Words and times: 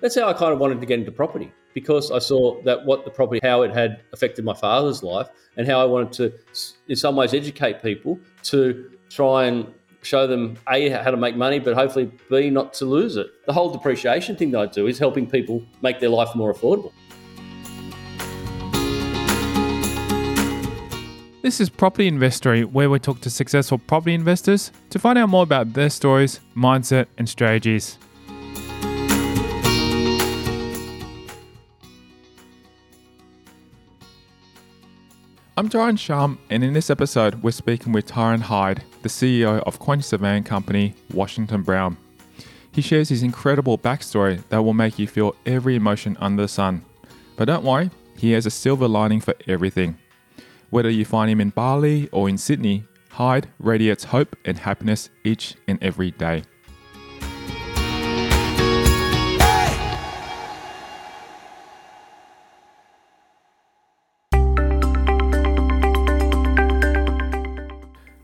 that's 0.00 0.14
how 0.14 0.28
I 0.28 0.32
kind 0.32 0.52
of 0.52 0.58
wanted 0.58 0.80
to 0.80 0.86
get 0.86 0.98
into 0.98 1.12
property 1.12 1.52
because 1.74 2.10
I 2.10 2.18
saw 2.18 2.60
that 2.62 2.84
what 2.84 3.04
the 3.04 3.10
property, 3.10 3.40
how 3.42 3.62
it 3.62 3.72
had 3.72 4.02
affected 4.12 4.44
my 4.44 4.54
father's 4.54 5.02
life, 5.02 5.28
and 5.56 5.66
how 5.66 5.80
I 5.80 5.84
wanted 5.84 6.12
to, 6.12 6.32
in 6.88 6.96
some 6.96 7.16
ways, 7.16 7.34
educate 7.34 7.82
people 7.82 8.18
to 8.44 8.90
try 9.08 9.44
and 9.44 9.72
show 10.02 10.26
them 10.26 10.56
a 10.68 10.88
how 10.88 11.10
to 11.10 11.16
make 11.16 11.36
money, 11.36 11.58
but 11.58 11.74
hopefully 11.74 12.10
b 12.30 12.50
not 12.50 12.72
to 12.74 12.86
lose 12.86 13.16
it. 13.16 13.28
The 13.46 13.52
whole 13.52 13.70
depreciation 13.70 14.36
thing 14.36 14.50
that 14.52 14.60
I 14.60 14.66
do 14.66 14.86
is 14.86 14.98
helping 14.98 15.28
people 15.28 15.64
make 15.82 16.00
their 16.00 16.08
life 16.08 16.34
more 16.34 16.52
affordable. 16.52 16.92
This 21.42 21.60
is 21.60 21.68
Property 21.68 22.06
Investory, 22.06 22.64
where 22.64 22.90
we 22.90 22.98
talk 22.98 23.20
to 23.22 23.30
successful 23.30 23.78
property 23.78 24.14
investors 24.14 24.72
to 24.90 24.98
find 24.98 25.18
out 25.18 25.28
more 25.28 25.42
about 25.42 25.72
their 25.72 25.90
stories, 25.90 26.40
mindset, 26.54 27.06
and 27.18 27.28
strategies. 27.28 27.98
I'm 35.60 35.68
Tyron 35.68 35.98
Shum, 35.98 36.38
and 36.48 36.64
in 36.64 36.72
this 36.72 36.88
episode, 36.88 37.42
we're 37.42 37.50
speaking 37.50 37.92
with 37.92 38.06
Tyron 38.06 38.40
Hyde, 38.40 38.82
the 39.02 39.10
CEO 39.10 39.62
of 39.64 39.78
Quantity 39.78 40.08
Surveying 40.08 40.42
Company, 40.42 40.94
Washington 41.12 41.62
Brown. 41.62 41.98
He 42.72 42.80
shares 42.80 43.10
his 43.10 43.22
incredible 43.22 43.76
backstory 43.76 44.42
that 44.48 44.62
will 44.62 44.72
make 44.72 44.98
you 44.98 45.06
feel 45.06 45.36
every 45.44 45.76
emotion 45.76 46.16
under 46.18 46.40
the 46.40 46.48
sun. 46.48 46.82
But 47.36 47.44
don't 47.44 47.62
worry, 47.62 47.90
he 48.16 48.30
has 48.32 48.46
a 48.46 48.50
silver 48.50 48.88
lining 48.88 49.20
for 49.20 49.34
everything. 49.46 49.98
Whether 50.70 50.88
you 50.88 51.04
find 51.04 51.30
him 51.30 51.42
in 51.42 51.50
Bali 51.50 52.08
or 52.08 52.30
in 52.30 52.38
Sydney, 52.38 52.84
Hyde 53.10 53.46
radiates 53.58 54.04
hope 54.04 54.34
and 54.46 54.56
happiness 54.56 55.10
each 55.24 55.56
and 55.68 55.78
every 55.82 56.12
day. 56.12 56.42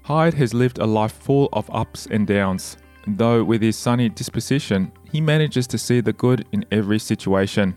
Hyde 0.07 0.35
has 0.35 0.55
lived 0.55 0.79
a 0.79 0.87
life 0.87 1.15
full 1.15 1.49
of 1.53 1.69
ups 1.73 2.07
and 2.09 2.29
downs. 2.29 2.77
Though 3.09 3.43
with 3.43 3.61
his 3.61 3.77
sunny 3.77 4.09
disposition, 4.09 4.93
he 5.11 5.21
manages 5.21 5.67
to 5.67 5.79
see 5.79 6.01
the 6.01 6.13
good 6.13 6.47
in 6.53 6.65
every 6.71 7.01
situation. 7.01 7.77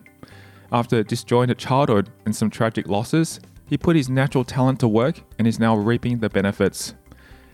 After 0.72 1.00
a 1.00 1.03
disjointed 1.03 1.57
childhood 1.57 2.11
and 2.25 2.35
some 2.35 2.52
tragic 2.52 2.88
losses, 2.88 3.39
he 3.66 3.80
put 3.80 3.95
his 3.95 4.09
natural 4.09 4.44
talent 4.44 4.80
to 4.81 4.88
work 4.88 5.23
and 5.39 5.47
is 5.47 5.57
now 5.57 5.75
reaping 5.75 6.19
the 6.19 6.30
benefits. 6.30 6.94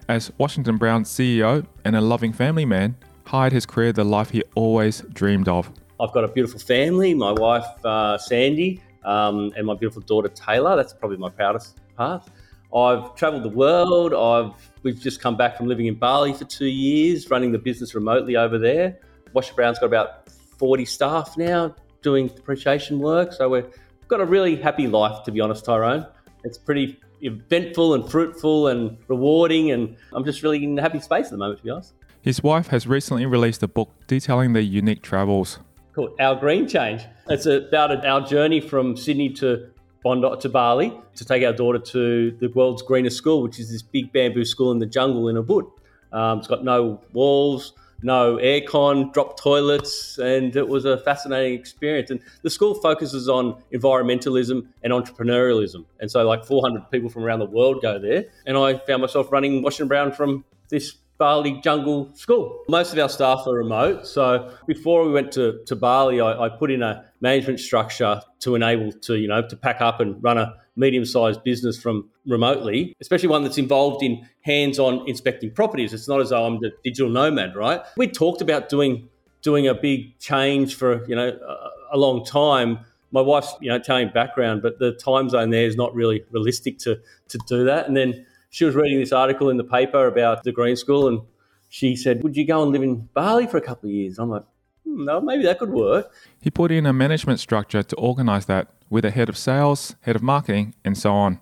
As 0.10 0.30
Washington 0.38 0.76
Brown's 0.76 1.10
CEO 1.10 1.66
and 1.86 1.96
a 1.96 2.02
loving 2.02 2.34
family 2.34 2.66
man, 2.66 2.98
Hyde 3.26 3.54
has 3.54 3.66
created 3.66 3.96
the 3.96 4.04
life 4.04 4.30
he 4.32 4.44
always 4.56 5.04
dreamed 5.14 5.48
of. 5.48 5.72
I've 6.02 6.12
got 6.12 6.26
a 6.26 6.28
beautiful 6.28 6.60
family, 6.60 7.14
my 7.14 7.32
wife 7.32 7.86
uh, 7.86 8.18
Sandy, 8.18 8.82
um, 9.06 9.54
and 9.56 9.66
my 9.68 9.76
beautiful 9.76 10.02
daughter 10.02 10.28
Taylor. 10.28 10.76
That's 10.76 10.94
probably 10.94 11.16
my 11.16 11.30
proudest 11.30 11.80
part. 11.96 12.28
I've 12.76 13.16
travelled 13.16 13.44
the 13.44 13.50
world. 13.50 14.14
I've 14.14 14.54
we've 14.84 15.00
just 15.00 15.22
come 15.22 15.38
back 15.38 15.56
from 15.56 15.68
living 15.68 15.88
in 15.88 15.96
Bali 15.96 16.34
for 16.34 16.44
two 16.44 16.66
years, 16.66 17.30
running 17.30 17.52
the 17.52 17.58
business 17.58 17.96
remotely 17.96 18.36
over 18.36 18.58
there. 18.58 19.00
Washington 19.34 19.56
Brown's 19.56 19.80
got 19.80 19.88
about 19.88 20.30
40 20.30 20.86
staff 20.86 21.38
now 21.38 21.74
doing 22.02 22.28
depreciation 22.28 23.00
work, 23.00 23.34
so 23.34 23.50
we've 23.50 23.68
got 24.08 24.22
a 24.22 24.26
really 24.26 24.56
happy 24.56 24.88
life, 24.88 25.24
to 25.24 25.32
be 25.32 25.40
honest, 25.40 25.66
Tyron. 25.66 26.08
It's 26.44 26.58
pretty 26.58 27.00
eventful 27.22 27.94
and 27.96 28.10
fruitful 28.10 28.68
and 28.68 28.98
rewarding, 29.08 29.72
and 29.72 29.96
I'm 30.14 30.24
just 30.24 30.44
really 30.44 30.64
in 30.64 30.78
a 30.78 30.82
happy 30.82 31.00
space 31.00 31.26
at 31.26 31.32
the 31.32 31.38
moment, 31.38 31.60
to 31.60 31.64
be 31.64 31.72
honest. 31.72 31.94
His 32.22 32.44
wife 32.44 32.68
has 32.68 32.88
recently 32.88 33.26
released 33.26 33.64
a 33.64 33.68
book 33.68 33.92
detailing 34.08 34.54
their 34.54 34.62
unique 34.62 35.02
travels. 35.02 35.60
Called 35.94 36.12
Our 36.20 36.36
Green 36.36 36.68
Change. 36.68 37.04
It's 37.30 37.46
about 37.46 38.06
our 38.06 38.22
journey 38.22 38.60
from 38.60 38.98
Sydney 38.98 39.30
to 39.34 39.72
Bondi 40.06 40.30
to 40.40 40.50
Bali 40.50 40.94
to 41.16 41.26
take 41.26 41.44
our 41.44 41.52
daughter 41.52 41.80
to 41.80 42.30
the 42.40 42.48
world's 42.50 42.84
greenest 42.84 43.18
school, 43.18 43.42
which 43.42 43.60
is 43.60 43.72
this 43.72 43.82
big 43.82 44.14
bamboo 44.14 44.46
school 44.46 44.72
in 44.72 44.78
the 44.78 44.86
jungle 44.86 45.28
in 45.30 45.36
Ubud. 45.36 45.68
Um, 46.12 46.38
it's 46.38 46.48
got 46.48 46.64
no 46.64 47.02
walls, 47.12 47.74
no 48.04 48.36
aircon, 48.36 49.12
drop 49.14 49.40
toilets, 49.40 50.20
and 50.20 50.56
it 50.56 50.68
was 50.68 50.86
a 50.86 51.00
fascinating 51.00 51.60
experience. 51.60 52.12
And 52.12 52.20
the 52.44 52.52
school 52.52 52.76
focuses 52.76 53.28
on 53.28 53.60
environmentalism 53.74 54.68
and 54.84 54.94
entrepreneurialism. 54.94 55.86
And 56.00 56.12
so, 56.12 56.24
like 56.24 56.46
400 56.46 56.92
people 56.92 57.10
from 57.10 57.24
around 57.24 57.40
the 57.40 57.48
world 57.48 57.82
go 57.82 57.98
there. 57.98 58.26
And 58.46 58.56
I 58.58 58.78
found 58.78 59.02
myself 59.02 59.32
running 59.32 59.64
Washington 59.64 59.88
Brown 59.88 60.12
from 60.12 60.46
this 60.70 60.98
Bali 61.18 61.62
jungle 61.64 62.10
school. 62.14 62.64
Most 62.68 62.92
of 62.92 63.00
our 63.00 63.10
staff 63.10 63.44
are 63.48 63.54
remote. 63.54 64.06
So 64.06 64.52
before 64.68 65.06
we 65.06 65.12
went 65.12 65.32
to, 65.34 65.64
to 65.66 65.76
Bali, 65.76 66.20
I, 66.20 66.46
I 66.46 66.50
put 66.50 66.72
in 66.72 66.84
a 66.84 67.06
management 67.22 67.60
structure 67.60 68.22
to 68.42 68.56
enable 68.56 68.92
to, 68.92 69.16
you 69.16 69.28
know, 69.28 69.48
to 69.48 69.56
pack 69.56 69.82
up 69.82 70.00
and 70.00 70.22
run 70.22 70.38
a 70.38 70.54
medium-sized 70.76 71.44
business 71.44 71.80
from 71.80 72.10
remotely, 72.26 72.96
especially 73.00 73.30
one 73.30 73.44
that's 73.44 73.58
involved 73.58 74.04
in 74.04 74.28
hands-on 74.42 75.08
inspecting 75.08 75.52
properties. 75.52 75.94
It's 75.94 76.08
not 76.08 76.22
as 76.22 76.30
though 76.30 76.46
I'm 76.46 76.60
the 76.60 76.72
digital 76.84 77.10
nomad, 77.10 77.56
right? 77.56 77.82
We 77.98 78.08
talked 78.08 78.42
about 78.42 78.70
doing 78.70 79.10
doing 79.42 79.68
a 79.68 79.76
big 79.76 80.18
change 80.20 80.76
for 80.76 81.08
you 81.08 81.16
know 81.16 81.30
a, 81.30 81.96
a 81.96 81.98
long 81.98 82.26
time. 82.26 82.80
My 83.12 83.22
wife's 83.22 83.56
you 83.62 83.70
know 83.70 83.76
Italian 83.76 84.12
background, 84.14 84.62
but 84.62 84.80
the 84.80 84.92
time 84.94 85.30
zone 85.30 85.52
there 85.52 85.66
is 85.66 85.78
not 85.78 85.94
really 85.96 86.26
realistic 86.32 86.78
to 86.80 87.00
to 87.30 87.38
do 87.48 87.64
that. 87.66 87.88
And 87.88 87.96
then 87.96 88.26
she 88.56 88.64
was 88.64 88.74
reading 88.74 89.02
this 89.02 89.12
article 89.12 89.50
in 89.50 89.58
the 89.58 89.66
paper 89.66 90.08
about 90.08 90.44
the 90.44 90.52
Green 90.54 90.78
School, 90.78 91.10
and 91.10 91.20
she 91.68 91.94
said, 91.98 92.24
"Would 92.24 92.38
you 92.38 92.48
go 92.48 92.64
and 92.64 92.72
live 92.72 92.84
in 92.84 93.10
Bali 93.14 93.48
for 93.48 93.58
a 93.58 93.62
couple 93.62 93.90
of 93.90 93.94
years?" 93.94 94.18
I'm 94.18 94.30
like, 94.30 94.46
hmm, 94.86 95.04
"No, 95.04 95.20
maybe 95.20 95.44
that 95.44 95.60
could 95.60 95.72
work." 95.72 96.10
He 96.40 96.50
put 96.50 96.72
in 96.72 96.86
a 96.86 96.94
management 96.94 97.42
structure 97.42 97.84
to 97.84 97.96
organise 97.98 98.46
that 98.46 98.70
with 98.90 99.04
a 99.04 99.12
head 99.12 99.28
of 99.28 99.38
sales, 99.38 99.98
head 100.02 100.16
of 100.16 100.24
marketing, 100.24 100.74
and 100.86 100.98
so 100.98 101.12
on. 101.12 101.42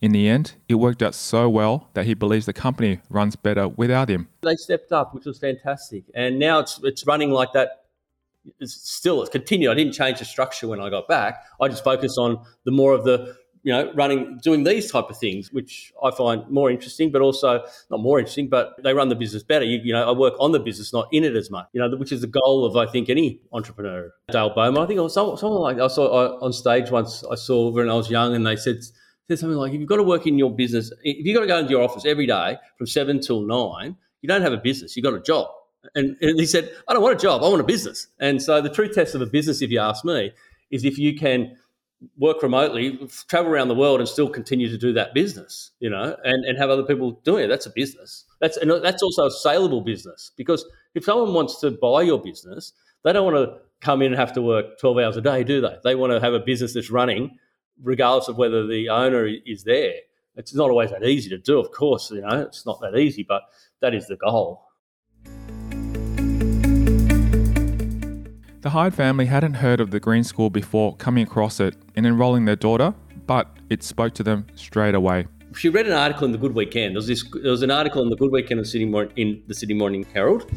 In 0.00 0.12
the 0.12 0.28
end, 0.28 0.54
it 0.68 0.76
worked 0.76 1.02
out 1.02 1.16
so 1.16 1.48
well 1.48 1.88
that 1.94 2.06
he 2.06 2.14
believes 2.14 2.46
the 2.46 2.52
company 2.52 3.00
runs 3.10 3.34
better 3.34 3.66
without 3.66 4.08
him. 4.08 4.28
They 4.42 4.54
stepped 4.54 4.92
up, 4.92 5.16
which 5.16 5.24
was 5.24 5.38
fantastic, 5.40 6.04
and 6.14 6.38
now 6.38 6.60
it's 6.60 6.78
it's 6.84 7.04
running 7.04 7.32
like 7.32 7.52
that. 7.54 7.86
It's 8.60 8.74
still 8.74 9.20
it's 9.20 9.30
continued. 9.30 9.72
I 9.72 9.74
didn't 9.74 9.94
change 9.94 10.20
the 10.20 10.24
structure 10.24 10.68
when 10.68 10.80
I 10.80 10.90
got 10.90 11.08
back. 11.08 11.44
I 11.60 11.66
just 11.66 11.82
focused 11.82 12.18
on 12.18 12.38
the 12.64 12.70
more 12.70 12.92
of 12.92 13.02
the 13.02 13.36
you 13.62 13.72
know 13.72 13.92
running 13.94 14.38
doing 14.42 14.64
these 14.64 14.90
type 14.90 15.08
of 15.08 15.16
things, 15.18 15.52
which 15.52 15.92
I 16.02 16.10
find 16.10 16.48
more 16.48 16.70
interesting, 16.70 17.10
but 17.10 17.22
also 17.22 17.64
not 17.90 18.00
more 18.00 18.18
interesting, 18.18 18.48
but 18.48 18.74
they 18.82 18.92
run 18.94 19.08
the 19.08 19.14
business 19.14 19.42
better. 19.42 19.64
You, 19.64 19.80
you 19.82 19.92
know, 19.92 20.08
I 20.08 20.12
work 20.12 20.34
on 20.40 20.52
the 20.52 20.60
business, 20.60 20.92
not 20.92 21.08
in 21.12 21.24
it 21.24 21.36
as 21.36 21.50
much. 21.50 21.68
You 21.72 21.80
know, 21.80 21.96
which 21.96 22.12
is 22.12 22.20
the 22.20 22.26
goal 22.26 22.64
of 22.64 22.76
I 22.76 22.90
think 22.90 23.08
any 23.08 23.40
entrepreneur. 23.52 24.12
Dale 24.30 24.50
Beaumont, 24.54 24.84
I 24.84 24.86
think, 24.86 25.10
someone, 25.10 25.36
someone 25.36 25.60
like 25.60 25.78
I 25.78 25.88
saw 25.88 26.38
on 26.40 26.52
stage 26.52 26.90
once. 26.90 27.24
I 27.30 27.34
saw 27.34 27.70
when 27.70 27.88
I 27.88 27.94
was 27.94 28.10
young, 28.10 28.34
and 28.34 28.46
they 28.46 28.56
said 28.56 28.82
said 29.28 29.38
something 29.38 29.56
like, 29.56 29.72
if 29.72 29.80
you've 29.80 29.88
got 29.88 29.96
to 29.96 30.02
work 30.02 30.26
in 30.26 30.38
your 30.38 30.54
business, 30.54 30.92
if 31.02 31.24
you've 31.24 31.34
got 31.34 31.42
to 31.42 31.46
go 31.46 31.58
into 31.58 31.70
your 31.70 31.82
office 31.82 32.04
every 32.04 32.26
day 32.26 32.58
from 32.76 32.86
seven 32.86 33.20
till 33.20 33.42
nine, 33.42 33.96
you 34.20 34.28
don't 34.28 34.42
have 34.42 34.52
a 34.52 34.58
business, 34.58 34.96
you've 34.96 35.04
got 35.04 35.14
a 35.14 35.20
job. 35.20 35.48
And, 35.94 36.16
and 36.20 36.38
he 36.38 36.46
said, 36.46 36.70
I 36.88 36.92
don't 36.92 37.02
want 37.02 37.16
a 37.16 37.20
job, 37.20 37.42
I 37.42 37.48
want 37.48 37.60
a 37.60 37.64
business. 37.64 38.08
And 38.20 38.40
so 38.40 38.60
the 38.60 38.68
true 38.68 38.88
test 38.88 39.14
of 39.14 39.20
a 39.20 39.26
business, 39.26 39.62
if 39.62 39.70
you 39.70 39.80
ask 39.80 40.04
me, 40.04 40.32
is 40.70 40.84
if 40.84 40.98
you 40.98 41.16
can 41.16 41.56
work 42.18 42.42
remotely, 42.42 42.98
travel 43.28 43.52
around 43.52 43.68
the 43.68 43.74
world, 43.74 44.00
and 44.00 44.08
still 44.08 44.28
continue 44.28 44.68
to 44.68 44.78
do 44.78 44.92
that 44.92 45.14
business, 45.14 45.70
you 45.80 45.90
know, 45.90 46.16
and, 46.24 46.44
and 46.44 46.58
have 46.58 46.70
other 46.70 46.82
people 46.82 47.12
doing 47.24 47.44
it. 47.44 47.48
That's 47.48 47.66
a 47.66 47.70
business. 47.70 48.24
That's 48.40 48.56
and 48.56 48.70
that's 48.82 49.02
also 49.02 49.26
a 49.26 49.30
saleable 49.30 49.80
business 49.80 50.32
because 50.36 50.64
if 50.94 51.04
someone 51.04 51.32
wants 51.34 51.60
to 51.60 51.70
buy 51.70 52.02
your 52.02 52.20
business, 52.20 52.72
they 53.04 53.12
don't 53.12 53.32
want 53.32 53.36
to 53.36 53.58
come 53.80 54.02
in 54.02 54.12
and 54.12 54.20
have 54.20 54.32
to 54.34 54.42
work 54.42 54.78
twelve 54.78 54.98
hours 54.98 55.16
a 55.16 55.20
day, 55.20 55.44
do 55.44 55.60
they? 55.60 55.76
They 55.84 55.94
want 55.94 56.12
to 56.12 56.20
have 56.20 56.34
a 56.34 56.40
business 56.40 56.74
that's 56.74 56.90
running 56.90 57.38
regardless 57.82 58.28
of 58.28 58.36
whether 58.36 58.66
the 58.66 58.88
owner 58.88 59.26
is 59.26 59.64
there. 59.64 59.94
It's 60.36 60.54
not 60.54 60.70
always 60.70 60.90
that 60.90 61.04
easy 61.04 61.28
to 61.30 61.38
do, 61.38 61.58
of 61.58 61.72
course. 61.72 62.10
You 62.10 62.22
know, 62.22 62.40
it's 62.40 62.64
not 62.64 62.80
that 62.80 62.96
easy, 62.96 63.22
but 63.22 63.42
that 63.80 63.94
is 63.94 64.06
the 64.06 64.16
goal. 64.16 64.66
The 68.62 68.70
Hyde 68.70 68.94
family 68.94 69.26
hadn't 69.26 69.54
heard 69.54 69.80
of 69.80 69.90
the 69.90 69.98
Green 69.98 70.22
School 70.22 70.48
before 70.48 70.94
coming 70.94 71.24
across 71.24 71.58
it 71.58 71.74
and 71.96 72.06
enrolling 72.06 72.44
their 72.44 72.54
daughter, 72.54 72.94
but 73.26 73.48
it 73.70 73.82
spoke 73.82 74.14
to 74.14 74.22
them 74.22 74.46
straight 74.54 74.94
away. 74.94 75.26
She 75.56 75.68
read 75.68 75.88
an 75.88 75.94
article 75.94 76.26
in 76.26 76.30
the 76.30 76.38
Good 76.38 76.54
Weekend. 76.54 76.94
There 76.94 76.98
was 76.98 77.08
this. 77.08 77.24
There 77.42 77.50
was 77.50 77.62
an 77.62 77.72
article 77.72 78.04
in 78.04 78.08
the 78.08 78.14
Good 78.14 78.30
Weekend 78.30 78.60
in 78.60 78.64
Sydney, 78.64 78.86
Morning, 78.86 79.12
in 79.16 79.42
the 79.48 79.54
Sydney 79.54 79.74
Morning 79.74 80.06
Herald 80.14 80.48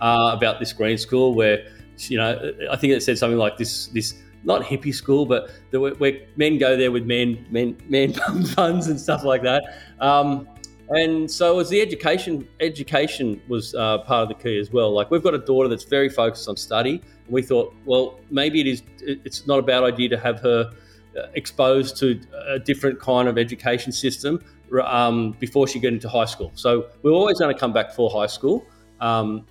uh, 0.00 0.32
about 0.36 0.58
this 0.58 0.72
Green 0.72 0.98
School, 0.98 1.34
where 1.36 1.64
you 1.98 2.16
know 2.16 2.52
I 2.68 2.74
think 2.74 2.94
it 2.94 3.00
said 3.00 3.16
something 3.16 3.38
like 3.38 3.58
this. 3.58 3.86
This 3.86 4.14
not 4.42 4.62
hippie 4.62 4.92
school, 4.92 5.24
but 5.24 5.52
the, 5.70 5.78
where 5.78 6.18
men 6.34 6.58
go 6.58 6.76
there 6.76 6.90
with 6.90 7.06
men, 7.06 7.46
men, 7.48 7.76
men 7.88 8.12
funds 8.56 8.88
and 8.88 9.00
stuff 9.00 9.22
like 9.22 9.42
that. 9.42 9.62
Um, 10.00 10.48
and 10.88 11.30
so 11.30 11.60
as 11.60 11.68
the 11.68 11.80
education 11.80 12.48
education 12.58 13.40
was 13.46 13.72
uh, 13.76 13.98
part 13.98 14.24
of 14.24 14.36
the 14.36 14.42
key 14.42 14.58
as 14.58 14.72
well. 14.72 14.92
Like 14.92 15.12
we've 15.12 15.22
got 15.22 15.34
a 15.34 15.38
daughter 15.38 15.68
that's 15.68 15.84
very 15.84 16.08
focused 16.08 16.48
on 16.48 16.56
study. 16.56 17.00
We 17.32 17.42
thought, 17.42 17.74
well, 17.84 18.20
maybe 18.30 18.60
it 18.60 18.66
is. 18.66 18.82
It's 19.00 19.46
not 19.46 19.58
a 19.58 19.62
bad 19.62 19.82
idea 19.82 20.08
to 20.10 20.18
have 20.18 20.40
her 20.40 20.70
uh, 21.16 21.26
exposed 21.34 21.96
to 21.98 22.20
a 22.46 22.58
different 22.58 23.00
kind 23.00 23.28
of 23.28 23.36
education 23.38 23.92
system 23.92 24.40
um, 24.84 25.32
before 25.40 25.66
she 25.66 25.78
get 25.78 25.92
into 25.92 26.08
high 26.08 26.24
school. 26.24 26.52
So 26.54 26.86
we're 27.02 27.12
always 27.12 27.38
going 27.38 27.52
to 27.52 27.58
come 27.58 27.72
back 27.72 27.92
for 27.92 28.10
high 28.10 28.26
school. 28.26 28.64
Um, 29.00 29.46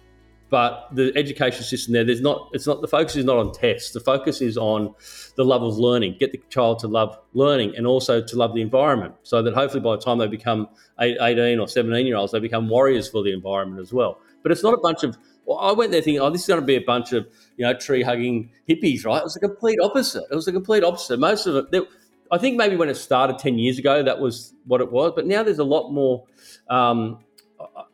but 0.52 0.90
the 0.92 1.14
education 1.16 1.64
system 1.64 1.94
there, 1.94 2.04
there's 2.04 2.20
not. 2.20 2.50
It's 2.52 2.68
not 2.68 2.82
the 2.82 2.88
focus 2.88 3.16
is 3.16 3.24
not 3.24 3.38
on 3.38 3.54
tests. 3.54 3.92
The 3.92 4.02
focus 4.02 4.42
is 4.42 4.58
on 4.58 4.94
the 5.38 5.46
love 5.46 5.64
of 5.64 5.78
learning. 5.78 6.18
Get 6.20 6.34
the 6.34 6.42
child 6.50 6.80
to 6.80 6.90
love 6.90 7.18
learning 7.34 7.78
and 7.78 7.88
also 7.88 8.22
to 8.22 8.36
love 8.36 8.54
the 8.54 8.62
environment, 8.62 9.16
so 9.24 9.42
that 9.42 9.54
hopefully 9.54 9.80
by 9.80 9.96
the 9.96 10.02
time 10.02 10.18
they 10.18 10.28
become 10.28 10.68
18 11.00 11.58
or 11.58 11.70
17 11.70 12.06
year 12.06 12.18
olds, 12.18 12.34
they 12.34 12.40
become 12.40 12.68
warriors 12.68 13.08
for 13.08 13.24
the 13.24 13.32
environment 13.32 13.82
as 13.82 13.94
well. 13.94 14.20
But 14.44 14.52
it's 14.52 14.62
not 14.62 14.74
a 14.74 14.80
bunch 14.82 15.04
of. 15.04 15.18
Well, 15.46 15.58
I 15.58 15.72
went 15.72 15.92
there 15.92 16.02
thinking, 16.02 16.22
oh, 16.22 16.30
this 16.30 16.42
is 16.42 16.48
going 16.48 16.62
to 16.62 16.66
be 16.66 16.76
a 16.76 16.82
bunch 16.82 17.14
of 17.14 17.28
you 17.58 17.66
know 17.66 17.74
tree 17.74 18.04
hugging 18.04 18.52
hippies, 18.70 19.06
right? 19.06 19.18
It 19.18 19.24
was 19.24 19.34
the 19.34 19.40
complete 19.40 19.80
opposite. 19.82 20.24
It 20.32 20.36
was 20.36 20.46
the 20.46 20.52
complete 20.52 20.84
opposite. 20.84 21.20
Most 21.20 21.48
of 21.48 21.68
it. 21.72 21.88
I 22.34 22.38
think 22.38 22.56
maybe 22.56 22.78
when 22.78 22.88
it 22.88 22.96
started 22.96 23.40
10 23.40 23.60
years 23.60 23.78
ago, 23.78 24.02
that 24.04 24.22
was 24.22 24.54
what 24.66 24.80
it 24.80 24.90
was. 24.90 25.12
But 25.14 25.28
now 25.28 25.44
there's 25.44 25.60
a 25.60 25.66
lot 25.66 25.92
more. 25.92 26.24
Um, 26.70 27.20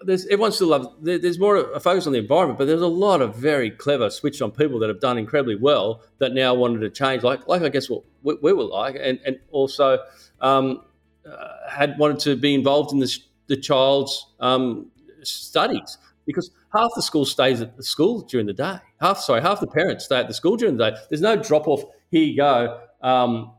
there's 0.01 0.25
everyone 0.25 0.51
still 0.51 0.67
loves. 0.67 0.87
There, 1.01 1.17
there's 1.17 1.39
more 1.39 1.57
a 1.57 1.79
focus 1.79 2.05
on 2.05 2.13
the 2.13 2.19
environment, 2.19 2.59
but 2.59 2.65
there's 2.65 2.81
a 2.81 2.87
lot 2.87 3.21
of 3.21 3.35
very 3.35 3.71
clever 3.71 4.09
switched 4.09 4.41
on 4.41 4.51
people 4.51 4.79
that 4.79 4.89
have 4.89 5.01
done 5.01 5.17
incredibly 5.17 5.55
well 5.55 6.03
that 6.19 6.33
now 6.33 6.53
wanted 6.53 6.79
to 6.81 6.89
change. 6.89 7.23
Like, 7.23 7.47
like 7.47 7.63
I 7.63 7.69
guess 7.69 7.89
what 7.89 8.03
we, 8.21 8.37
we 8.41 8.53
were 8.53 8.63
like, 8.63 8.95
and 9.01 9.19
and 9.25 9.39
also 9.51 9.99
um, 10.39 10.83
uh, 11.25 11.47
had 11.69 11.97
wanted 11.97 12.19
to 12.19 12.35
be 12.35 12.53
involved 12.53 12.93
in 12.93 12.99
the, 12.99 13.17
the 13.47 13.57
child's 13.57 14.27
um, 14.39 14.91
studies 15.23 15.97
because 16.27 16.51
half 16.71 16.91
the 16.95 17.01
school 17.01 17.25
stays 17.25 17.61
at 17.61 17.75
the 17.75 17.83
school 17.83 18.21
during 18.21 18.45
the 18.45 18.53
day. 18.53 18.77
Half, 19.01 19.19
sorry, 19.19 19.41
half 19.41 19.59
the 19.59 19.67
parents 19.67 20.05
stay 20.05 20.19
at 20.19 20.27
the 20.27 20.33
school 20.35 20.57
during 20.57 20.77
the 20.77 20.91
day. 20.91 20.97
There's 21.09 21.21
no 21.21 21.35
drop 21.35 21.67
off. 21.67 21.81
Here 22.11 22.23
you 22.23 22.37
go. 22.37 22.79
Um, 23.01 23.53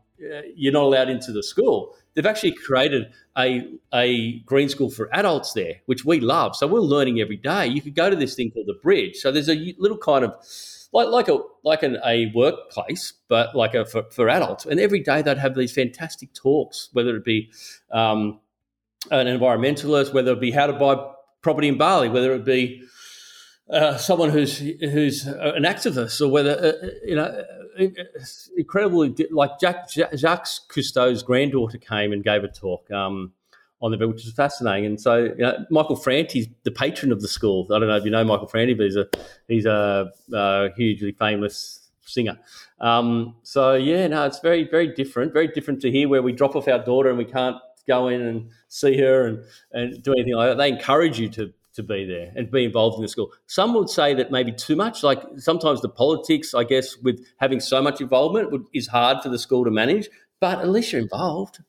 you're 0.55 0.73
not 0.73 0.83
allowed 0.83 1.09
into 1.09 1.33
the 1.33 1.43
school 1.43 1.95
they've 2.19 2.25
actually 2.25 2.51
created 2.51 3.13
a, 3.37 3.65
a 3.93 4.39
green 4.39 4.67
school 4.67 4.89
for 4.89 5.09
adults 5.15 5.53
there, 5.53 5.75
which 5.85 6.03
we 6.03 6.19
love. 6.19 6.53
So 6.53 6.67
we're 6.67 6.79
learning 6.81 7.21
every 7.21 7.37
day. 7.37 7.67
You 7.67 7.81
could 7.81 7.95
go 7.95 8.09
to 8.09 8.15
this 8.15 8.35
thing 8.35 8.51
called 8.51 8.67
the 8.67 8.77
Bridge. 8.81 9.15
So 9.15 9.31
there's 9.31 9.49
a 9.49 9.73
little 9.77 9.97
kind 9.97 10.25
of 10.25 10.35
like 10.91 11.07
like 11.07 11.29
a 11.29 11.39
like 11.63 11.83
an, 11.83 11.97
a 12.05 12.31
workplace, 12.35 13.13
but 13.29 13.55
like 13.55 13.73
a 13.73 13.85
for, 13.85 14.03
for 14.11 14.27
adults. 14.27 14.65
And 14.65 14.81
every 14.81 14.99
day 14.99 15.21
they'd 15.21 15.37
have 15.37 15.55
these 15.55 15.71
fantastic 15.71 16.33
talks, 16.33 16.89
whether 16.91 17.15
it 17.15 17.23
be 17.23 17.51
um, 17.91 18.41
an 19.11 19.27
environmentalist, 19.27 20.13
whether 20.13 20.33
it 20.33 20.41
be 20.41 20.51
how 20.51 20.67
to 20.67 20.73
buy 20.73 20.95
property 21.41 21.67
in 21.67 21.77
Bali, 21.77 22.09
whether 22.09 22.33
it 22.33 22.45
be 22.45 22.83
uh, 23.69 23.97
someone 23.97 24.29
who's 24.29 24.57
who's 24.57 25.25
an 25.25 25.63
activist, 25.63 26.21
or 26.21 26.29
whether 26.29 26.57
uh, 26.57 26.87
you 27.05 27.15
know 27.15 27.43
incredibly 28.57 29.15
like 29.31 29.59
Jack, 29.59 29.89
Jacques 29.91 30.47
Cousteau's 30.69 31.23
granddaughter 31.23 31.77
came 31.77 32.11
and 32.11 32.23
gave 32.23 32.43
a 32.43 32.47
talk 32.47 32.89
um, 32.91 33.33
on 33.81 33.91
the 33.91 34.07
which 34.07 34.25
was 34.25 34.33
fascinating. 34.33 34.85
And 34.85 35.01
so 35.01 35.17
you 35.17 35.35
know, 35.37 35.65
Michael 35.69 35.95
Franti's 35.95 36.47
the 36.63 36.71
patron 36.71 37.11
of 37.11 37.21
the 37.21 37.27
school. 37.27 37.67
I 37.71 37.79
don't 37.79 37.87
know 37.87 37.95
if 37.95 38.05
you 38.05 38.11
know 38.11 38.23
Michael 38.23 38.47
Franti, 38.47 38.73
but 38.73 38.85
he's 38.85 38.95
a 38.95 39.07
he's 39.47 39.65
a, 39.65 40.11
a 40.33 40.69
hugely 40.75 41.11
famous 41.13 41.89
singer. 42.01 42.37
Um, 42.79 43.35
so 43.43 43.75
yeah, 43.75 44.07
no, 44.07 44.25
it's 44.25 44.39
very 44.39 44.67
very 44.67 44.93
different. 44.93 45.33
Very 45.33 45.47
different 45.47 45.81
to 45.81 45.91
here 45.91 46.09
where 46.09 46.21
we 46.21 46.31
drop 46.31 46.55
off 46.55 46.67
our 46.67 46.83
daughter 46.83 47.09
and 47.09 47.17
we 47.17 47.25
can't 47.25 47.57
go 47.89 48.07
in 48.07 48.21
and 48.21 48.49
see 48.69 48.97
her 48.99 49.27
and, 49.27 49.43
and 49.73 50.03
do 50.03 50.13
anything 50.13 50.35
like 50.35 50.49
that. 50.49 50.57
They 50.57 50.69
encourage 50.69 51.19
you 51.19 51.29
to 51.29 51.53
to 51.73 51.83
be 51.83 52.05
there 52.05 52.31
and 52.35 52.51
be 52.51 52.65
involved 52.65 52.97
in 52.97 53.01
the 53.03 53.07
school. 53.07 53.31
Some 53.47 53.73
would 53.73 53.89
say 53.89 54.13
that 54.15 54.31
maybe 54.31 54.51
too 54.51 54.75
much. 54.75 55.03
Like 55.03 55.21
sometimes 55.37 55.81
the 55.81 55.89
politics, 55.89 56.53
I 56.53 56.63
guess, 56.63 56.97
with 56.97 57.25
having 57.37 57.59
so 57.59 57.81
much 57.81 58.01
involvement 58.01 58.51
would, 58.51 58.65
is 58.73 58.87
hard 58.87 59.21
for 59.23 59.29
the 59.29 59.39
school 59.39 59.63
to 59.65 59.71
manage. 59.71 60.09
But 60.39 60.59
at 60.59 60.69
least 60.69 60.91
you're 60.91 61.01
involved. 61.01 61.59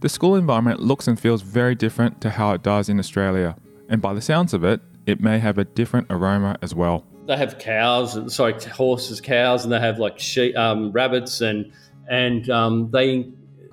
The 0.00 0.08
school 0.08 0.34
environment 0.36 0.80
looks 0.80 1.08
and 1.08 1.18
feels 1.18 1.42
very 1.42 1.74
different 1.74 2.20
to 2.22 2.30
how 2.30 2.52
it 2.52 2.62
does 2.62 2.88
in 2.88 2.98
Australia. 2.98 3.56
And 3.88 4.02
by 4.02 4.14
the 4.14 4.20
sounds 4.20 4.52
of 4.52 4.64
it, 4.64 4.80
it 5.06 5.20
may 5.20 5.38
have 5.38 5.58
a 5.58 5.64
different 5.64 6.08
aroma 6.10 6.56
as 6.62 6.74
well. 6.74 7.04
They 7.26 7.36
have 7.36 7.58
cows, 7.58 8.34
sorry, 8.34 8.54
horses, 8.72 9.20
cows, 9.20 9.64
and 9.64 9.72
they 9.72 9.80
have 9.80 9.98
like 9.98 10.18
sheep, 10.18 10.56
um, 10.56 10.92
rabbits, 10.92 11.40
and 11.40 11.72
and 12.08 12.48
um, 12.50 12.90
they 12.90 13.30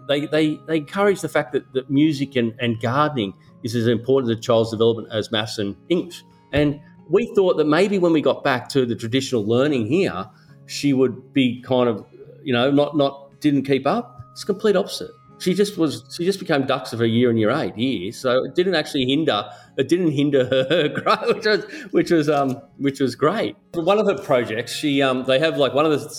they, 0.07 0.25
they, 0.25 0.59
they 0.67 0.77
encourage 0.77 1.21
the 1.21 1.29
fact 1.29 1.53
that, 1.53 1.71
that 1.73 1.89
music 1.89 2.35
and, 2.35 2.53
and 2.59 2.79
gardening 2.81 3.33
is 3.63 3.75
as 3.75 3.87
important 3.87 4.35
to 4.35 4.41
child's 4.41 4.71
development 4.71 5.07
as 5.11 5.31
maths 5.31 5.57
and 5.57 5.75
English. 5.89 6.23
And 6.51 6.79
we 7.09 7.31
thought 7.35 7.57
that 7.57 7.67
maybe 7.67 7.99
when 7.99 8.13
we 8.13 8.21
got 8.21 8.43
back 8.43 8.69
to 8.69 8.85
the 8.85 8.95
traditional 8.95 9.45
learning 9.45 9.87
here, 9.87 10.29
she 10.65 10.93
would 10.93 11.33
be 11.33 11.61
kind 11.61 11.89
of, 11.89 12.05
you 12.43 12.53
know, 12.53 12.71
not 12.71 12.95
not 12.95 13.39
didn't 13.39 13.63
keep 13.63 13.85
up. 13.85 14.21
It's 14.31 14.43
complete 14.43 14.75
opposite. 14.75 15.11
She 15.39 15.53
just 15.53 15.77
was. 15.77 16.03
She 16.15 16.23
just 16.23 16.39
became 16.39 16.65
dux 16.65 16.93
of 16.93 16.99
her 16.99 17.05
year 17.05 17.29
and 17.29 17.37
year 17.37 17.51
eight 17.51 17.75
here, 17.75 18.11
so 18.13 18.45
it 18.45 18.55
didn't 18.55 18.75
actually 18.75 19.05
hinder. 19.05 19.49
It 19.77 19.89
didn't 19.89 20.11
hinder 20.11 20.45
her 20.69 20.87
growth, 20.87 21.35
which 21.35 21.45
was 21.45 21.65
which 21.91 22.11
was 22.11 22.29
um 22.29 22.61
which 22.77 22.99
was 23.01 23.15
great. 23.15 23.57
One 23.73 23.99
of 23.99 24.07
her 24.07 24.23
projects, 24.23 24.73
she 24.73 25.01
um 25.01 25.25
they 25.25 25.39
have 25.39 25.57
like 25.57 25.73
one 25.73 25.85
of 25.85 25.91
the 25.91 26.09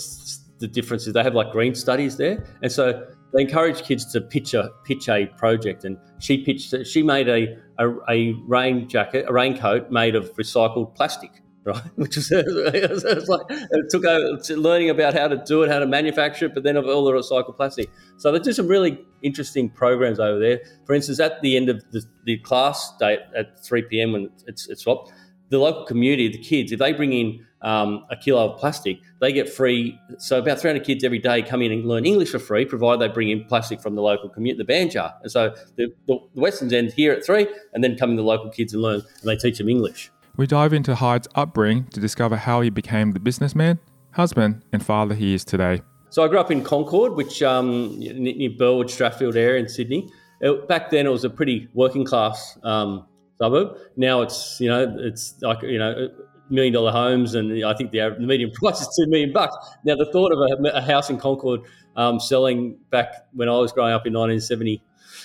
the 0.58 0.68
differences 0.68 1.12
they 1.12 1.22
have 1.22 1.34
like 1.34 1.50
green 1.52 1.74
studies 1.74 2.16
there, 2.16 2.44
and 2.62 2.70
so 2.70 3.06
they 3.34 3.42
encourage 3.42 3.82
kids 3.82 4.10
to 4.12 4.20
pitch 4.20 4.54
a 4.54 4.70
pitch 4.84 5.08
a 5.08 5.26
project, 5.36 5.84
and 5.84 5.98
she 6.20 6.44
pitched. 6.44 6.86
She 6.86 7.02
made 7.02 7.28
a 7.28 7.58
a, 7.78 7.90
a 8.08 8.32
rain 8.46 8.88
jacket, 8.88 9.26
a 9.28 9.32
raincoat 9.32 9.90
made 9.90 10.14
of 10.14 10.32
recycled 10.34 10.94
plastic, 10.94 11.42
right? 11.64 11.82
Which 11.96 12.16
was, 12.16 12.30
it 12.32 12.90
was 12.90 13.28
like 13.28 13.46
it 13.48 13.90
took 13.90 14.04
over 14.04 14.40
learning 14.50 14.90
about 14.90 15.14
how 15.14 15.28
to 15.28 15.42
do 15.44 15.62
it, 15.62 15.70
how 15.70 15.80
to 15.80 15.86
manufacture 15.86 16.46
it, 16.46 16.54
but 16.54 16.62
then 16.62 16.76
of 16.76 16.86
all 16.86 17.04
the 17.04 17.12
recycled 17.12 17.56
plastic. 17.56 17.90
So 18.18 18.30
they 18.30 18.38
do 18.38 18.52
some 18.52 18.68
really 18.68 18.98
interesting 19.22 19.68
programs 19.68 20.20
over 20.20 20.38
there. 20.38 20.60
For 20.86 20.94
instance, 20.94 21.18
at 21.18 21.42
the 21.42 21.56
end 21.56 21.68
of 21.68 21.82
the, 21.90 22.04
the 22.24 22.38
class 22.38 22.92
day 22.98 23.18
at 23.36 23.64
three 23.64 23.82
pm 23.82 24.12
when 24.12 24.30
it's 24.46 24.68
it's 24.68 24.82
swapped, 24.82 25.12
the 25.50 25.58
local 25.58 25.84
community, 25.84 26.28
the 26.28 26.38
kids, 26.38 26.72
if 26.72 26.78
they 26.78 26.92
bring 26.92 27.12
in 27.12 27.46
um, 27.62 28.04
a 28.10 28.16
kilo 28.16 28.52
of 28.52 28.60
plastic, 28.60 28.98
they 29.20 29.32
get 29.32 29.48
free. 29.48 29.98
So 30.18 30.38
about 30.38 30.60
300 30.60 30.84
kids 30.84 31.02
every 31.02 31.18
day 31.18 31.42
come 31.42 31.62
in 31.62 31.72
and 31.72 31.84
learn 31.86 32.04
English 32.04 32.30
for 32.30 32.38
free, 32.38 32.64
provided 32.64 33.00
they 33.00 33.12
bring 33.12 33.30
in 33.30 33.44
plastic 33.44 33.80
from 33.80 33.94
the 33.94 34.02
local 34.02 34.28
community, 34.28 34.64
the 34.64 34.72
banjar. 34.72 35.14
And 35.22 35.30
so 35.30 35.54
the, 35.76 35.92
the, 36.06 36.18
the 36.34 36.40
Western's 36.40 36.72
end 36.72 36.92
here 36.92 37.12
at 37.12 37.24
three, 37.24 37.46
and 37.72 37.82
then 37.82 37.96
come 37.96 38.10
in 38.10 38.16
the 38.16 38.22
local 38.22 38.50
kids 38.50 38.74
and 38.74 38.82
learn, 38.82 39.02
and 39.20 39.24
they 39.28 39.36
teach 39.36 39.58
them 39.58 39.68
English. 39.68 40.10
We 40.36 40.46
dive 40.46 40.72
into 40.72 40.94
Hyde's 40.96 41.28
upbringing 41.34 41.84
to 41.88 42.00
discover 42.00 42.36
how 42.36 42.60
he 42.60 42.68
became 42.68 43.12
the 43.12 43.20
businessman, 43.20 43.78
husband, 44.12 44.62
and 44.72 44.84
father 44.84 45.14
he 45.14 45.34
is 45.34 45.44
today. 45.44 45.80
So 46.10 46.22
I 46.22 46.28
grew 46.28 46.38
up 46.38 46.50
in 46.50 46.62
Concord, 46.62 47.14
which 47.14 47.42
um, 47.42 47.98
near 47.98 48.50
Burwood, 48.50 48.88
Strathfield 48.88 49.36
area 49.36 49.60
in 49.60 49.68
Sydney. 49.68 50.08
It, 50.40 50.68
back 50.68 50.90
then, 50.90 51.06
it 51.06 51.10
was 51.10 51.24
a 51.24 51.30
pretty 51.30 51.68
working 51.72 52.04
class 52.04 52.58
um, 52.62 53.06
suburb. 53.38 53.76
Now 53.96 54.22
it's 54.22 54.60
you 54.60 54.68
know 54.68 54.96
it's 54.98 55.34
like 55.42 55.62
you 55.62 55.78
know 55.78 56.08
million 56.50 56.72
dollar 56.72 56.92
homes, 56.92 57.34
and 57.34 57.64
I 57.64 57.74
think 57.74 57.90
the, 57.90 58.16
the 58.18 58.26
median 58.26 58.50
price 58.54 58.80
is 58.80 58.88
two 58.96 59.08
million 59.08 59.32
bucks. 59.32 59.56
Now, 59.84 59.96
the 59.96 60.10
thought 60.10 60.32
of 60.32 60.38
a, 60.38 60.68
a 60.76 60.80
house 60.80 61.10
in 61.10 61.18
Concord 61.18 61.60
um, 61.96 62.20
selling 62.20 62.78
back 62.90 63.26
when 63.32 63.48
I 63.48 63.52
was 63.52 63.72
growing 63.72 63.92
up 63.92 64.06
in 64.06 64.12
1970, 64.12 64.82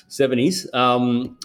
70s, 0.10 0.74
um, 0.74 1.38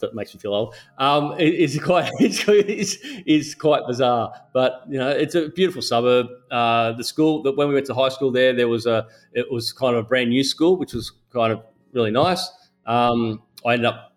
that 0.00 0.14
makes 0.14 0.34
me 0.34 0.40
feel 0.40 0.52
old. 0.52 0.74
Um, 0.98 1.34
is 1.38 1.78
quite 1.82 2.10
is, 2.20 2.98
is 3.26 3.54
quite 3.54 3.86
bizarre, 3.86 4.32
but 4.52 4.82
you 4.88 4.98
know 4.98 5.08
it's 5.08 5.34
a 5.34 5.48
beautiful 5.48 5.82
suburb. 5.82 6.26
Uh, 6.50 6.92
the 6.92 7.04
school 7.04 7.42
that 7.44 7.56
when 7.56 7.68
we 7.68 7.74
went 7.74 7.86
to 7.86 7.94
high 7.94 8.10
school 8.10 8.30
there, 8.30 8.52
there 8.52 8.68
was 8.68 8.86
a 8.86 9.06
it 9.32 9.50
was 9.50 9.72
kind 9.72 9.96
of 9.96 10.04
a 10.04 10.08
brand 10.08 10.30
new 10.30 10.44
school, 10.44 10.76
which 10.76 10.92
was 10.92 11.12
kind 11.32 11.52
of 11.52 11.62
really 11.92 12.10
nice. 12.10 12.50
Um, 12.86 13.42
I 13.64 13.74
ended 13.74 13.86
up 13.86 14.09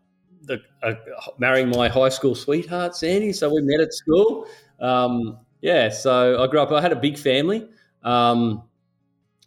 the, 0.44 0.62
uh, 0.82 0.94
marrying 1.38 1.70
my 1.70 1.88
high 1.88 2.10
school 2.10 2.36
sweetheart, 2.36 2.96
Sandy. 2.96 3.34
So 3.34 3.54
we 3.54 3.62
met 3.62 3.80
at 3.80 3.94
school 3.94 4.48
um, 4.84 5.40
yeah, 5.62 5.90
so 5.90 6.44
I 6.44 6.48
grew 6.48 6.60
up. 6.60 6.72
I 6.72 6.82
had 6.82 6.92
a 6.92 6.98
big 6.98 7.18
family. 7.18 7.68
Um, 8.04 8.64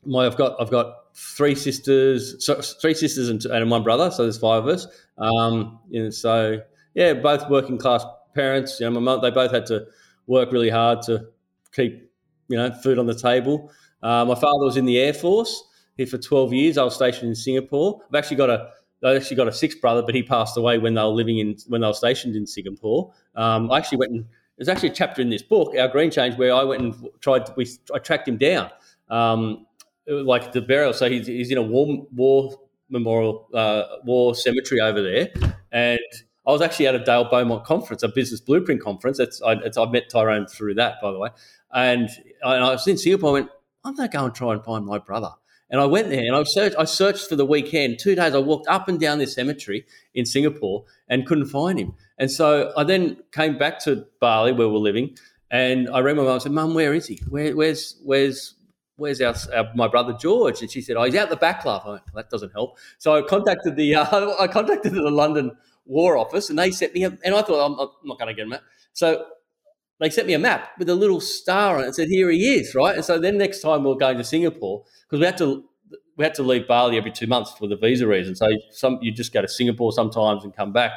my 0.05 0.25
I've 0.27 0.37
got 0.37 0.61
I've 0.61 0.71
got 0.71 1.15
three 1.15 1.55
sisters, 1.55 2.45
so 2.45 2.61
three 2.63 2.95
sisters 2.95 3.29
and, 3.29 3.45
and, 3.45 3.71
one 3.71 3.83
brother. 3.83 4.11
So 4.11 4.23
there's 4.23 4.39
five 4.39 4.65
of 4.65 4.69
us. 4.69 4.87
Um, 5.19 5.79
so 6.11 6.61
yeah, 6.95 7.13
both 7.13 7.49
working 7.51 7.77
class 7.77 8.05
parents. 8.35 8.81
You 8.81 8.87
know, 8.87 8.99
my 8.99 9.01
mum 9.01 9.21
they 9.21 9.31
both 9.31 9.53
had 9.53 9.67
to 9.67 9.87
work 10.27 10.53
really 10.53 10.71
hard 10.71 11.03
to 11.03 11.27
keep 11.73 12.11
you 12.49 12.57
know 12.57 12.73
food 12.73 12.99
on 12.99 13.07
the 13.07 13.15
table. 13.15 13.71
Uh, 14.03 14.25
my 14.25 14.35
father 14.35 14.65
was 14.65 14.79
in 14.79 14.87
the 14.87 14.99
Air 14.99 15.13
Force 15.13 15.65
here 15.97 16.07
for 16.07 16.19
12 16.19 16.53
years. 16.53 16.79
I 16.79 16.85
was 16.85 16.95
stationed 16.95 17.29
in 17.29 17.35
Singapore. 17.35 18.01
I've 18.09 18.15
actually 18.15 18.37
got 18.37 18.51
a 18.51 18.71
I 19.05 19.15
actually 19.15 19.37
got 19.37 19.49
a 19.49 19.53
sixth 19.53 19.81
brother, 19.81 20.03
but 20.03 20.15
he 20.15 20.23
passed 20.23 20.57
away 20.57 20.79
when 20.79 20.95
they 20.95 21.03
were 21.03 21.09
living 21.09 21.39
in 21.39 21.57
when 21.69 21.81
they 21.81 21.87
were 21.87 21.93
stationed 21.93 22.35
in 22.35 22.47
Singapore. 22.47 23.13
Um, 23.35 23.71
I 23.71 23.79
actually 23.79 23.99
went 23.99 24.13
and 24.13 24.25
there's 24.57 24.69
actually 24.69 24.89
a 24.91 24.95
chapter 24.95 25.21
in 25.21 25.29
this 25.29 25.43
book, 25.43 25.75
Our 25.79 25.89
Green 25.89 26.11
Change, 26.11 26.37
where 26.37 26.55
I 26.55 26.65
went 26.65 26.83
and 26.83 27.09
tried. 27.21 27.47
To, 27.47 27.55
we 27.57 27.69
I 27.95 27.99
tracked 27.99 28.27
him 28.27 28.39
down, 28.39 28.71
um, 29.09 29.67
like 30.07 30.53
the 30.53 30.63
burial. 30.63 30.95
So 30.95 31.11
he's, 31.11 31.27
he's 31.27 31.51
in 31.51 31.59
a 31.59 31.63
war 31.63 32.07
war 32.15 32.57
memorial 32.89 33.49
uh, 33.53 33.83
war 34.05 34.35
cemetery 34.35 34.81
over 34.81 35.03
there, 35.03 35.29
and 35.73 36.01
I 36.47 36.53
was 36.53 36.63
actually 36.63 36.87
at 36.87 36.95
a 36.95 37.05
Dale 37.05 37.29
Beaumont 37.29 37.65
conference, 37.65 38.03
a 38.03 38.09
business 38.09 38.41
blueprint 38.41 38.81
conference. 38.81 39.19
It's, 39.19 39.43
I, 39.43 39.53
it's, 39.55 39.77
I 39.77 39.85
met 39.87 40.09
Tyron 40.09 40.49
through 40.49 40.75
that, 40.75 40.95
by 41.03 41.11
the 41.11 41.19
way. 41.19 41.31
And 41.73 42.09
I, 42.45 42.55
and 42.55 42.65
I 42.65 42.71
was 42.71 42.87
in 42.87 42.97
Singapore. 42.97 43.31
I 43.31 43.33
went, 43.33 43.51
I'm 43.85 43.95
going 43.97 44.09
to 44.09 44.17
go 44.17 44.25
and 44.25 44.35
try 44.35 44.53
and 44.53 44.65
find 44.65 44.87
my 44.87 44.99
brother. 44.99 45.31
And 45.71 45.81
I 45.81 45.87
went 45.87 46.11
there 46.11 46.21
and 46.21 46.37
I 46.37 46.43
searched, 46.45 46.77
I 46.79 46.85
searched 46.85 47.29
for 47.29 47.37
the 47.37 47.45
weekend. 47.45 47.99
Two 47.99 48.15
days 48.15 48.35
I 48.35 48.39
walked 48.39 48.69
up 48.69 48.89
and 48.89 49.01
down 49.01 49.19
this 49.19 49.35
cemetery 49.35 49.85
in 50.15 50.25
Singapore 50.25 50.85
and 51.09 51.27
couldn't 51.27 51.47
find 51.47 51.79
him. 51.79 51.95
And 52.19 52.31
so 52.31 52.73
I 52.77 52.85
then 52.85 53.19
came 53.33 53.59
back 53.59 53.81
to 53.85 54.07
Bali 54.21 54.53
where 54.53 54.69
we're 54.69 54.79
living 54.79 55.17
and 55.51 55.89
I 55.91 56.01
rang 56.01 56.17
my 56.17 56.23
mum 56.23 56.33
and 56.33 56.43
said, 56.43 56.53
Mum, 56.53 56.75
where 56.75 56.95
is 56.95 57.07
he? 57.07 57.21
Where, 57.29 57.55
where's, 57.55 58.01
where's, 58.05 58.55
where's 58.97 59.21
our, 59.21 59.35
our, 59.55 59.71
my 59.75 59.89
brother 59.89 60.13
George? 60.13 60.61
And 60.61 60.71
she 60.71 60.81
said, 60.81 60.97
oh, 60.97 61.03
he's 61.05 61.15
out 61.15 61.31
the 61.31 61.37
back, 61.37 61.65
love. 61.65 61.85
Went, 61.85 62.03
well, 62.13 62.23
that 62.23 62.31
doesn't 62.31 62.53
help. 62.53 62.79
So 62.99 63.17
I 63.17 63.23
contacted 63.23 63.77
the, 63.77 63.97
uh, 63.97 64.35
I 64.41 64.47
contacted 64.47 64.93
the 64.93 65.11
London 65.11 65.53
War 65.85 66.17
Office 66.17 66.51
and 66.51 66.59
they 66.59 66.71
sent 66.71 66.95
me, 66.95 67.05
a, 67.05 67.19
and 67.25 67.35
I 67.35 67.43
thought, 67.43 67.65
I'm, 67.65 67.79
I'm 67.79 67.89
not 68.05 68.19
going 68.19 68.29
to 68.29 68.35
get 68.35 68.47
him. 68.47 68.53
out. 68.53 68.63
So 68.93 69.27
they 69.99 70.11
sent 70.11 70.27
me 70.27 70.35
a 70.35 70.39
map 70.39 70.71
with 70.79 70.89
a 70.89 70.95
little 70.95 71.21
star 71.21 71.77
on 71.77 71.83
it 71.83 71.87
and 71.87 71.95
said, 71.95 72.09
here 72.09 72.31
he 72.31 72.55
is, 72.57 72.75
right? 72.75 72.97
And 72.97 73.05
so 73.05 73.19
then 73.19 73.39
next 73.39 73.61
time 73.61 73.85
we 73.85 73.91
are 73.91 73.97
going 73.97 74.19
to 74.19 74.25
Singapore, 74.25 74.85
because 75.09 75.21
we 75.21 75.27
had 75.27 75.39
to, 75.39 75.65
we 76.17 76.25
had 76.25 76.35
to 76.35 76.43
leave 76.43 76.69
Bali 76.69 76.97
every 76.97 77.13
two 77.13 77.27
months 77.27 77.53
for 77.53 77.67
the 77.67 77.77
visa 77.77 78.07
reason. 78.07 78.35
So 78.35 78.47
some, 78.71 78.99
you 79.01 79.13
just 79.13 79.33
go 79.33 79.43
to 79.43 79.49
Singapore 79.49 79.93
sometimes 79.93 80.45
and 80.45 80.55
come 80.55 80.73
back. 80.73 80.93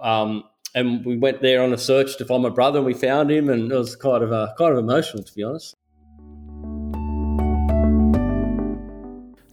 Um, 0.00 0.44
and 0.74 1.04
we 1.04 1.16
went 1.16 1.42
there 1.42 1.62
on 1.62 1.72
a 1.72 1.78
search 1.78 2.16
to 2.18 2.24
find 2.24 2.42
my 2.42 2.48
brother 2.48 2.78
and 2.78 2.86
we 2.86 2.94
found 2.94 3.30
him 3.30 3.48
and 3.48 3.70
it 3.70 3.74
was 3.74 3.96
kind 3.96 4.22
of, 4.22 4.32
uh, 4.32 4.52
kind 4.58 4.72
of 4.72 4.78
emotional, 4.78 5.22
to 5.22 5.34
be 5.34 5.42
honest. 5.42 5.76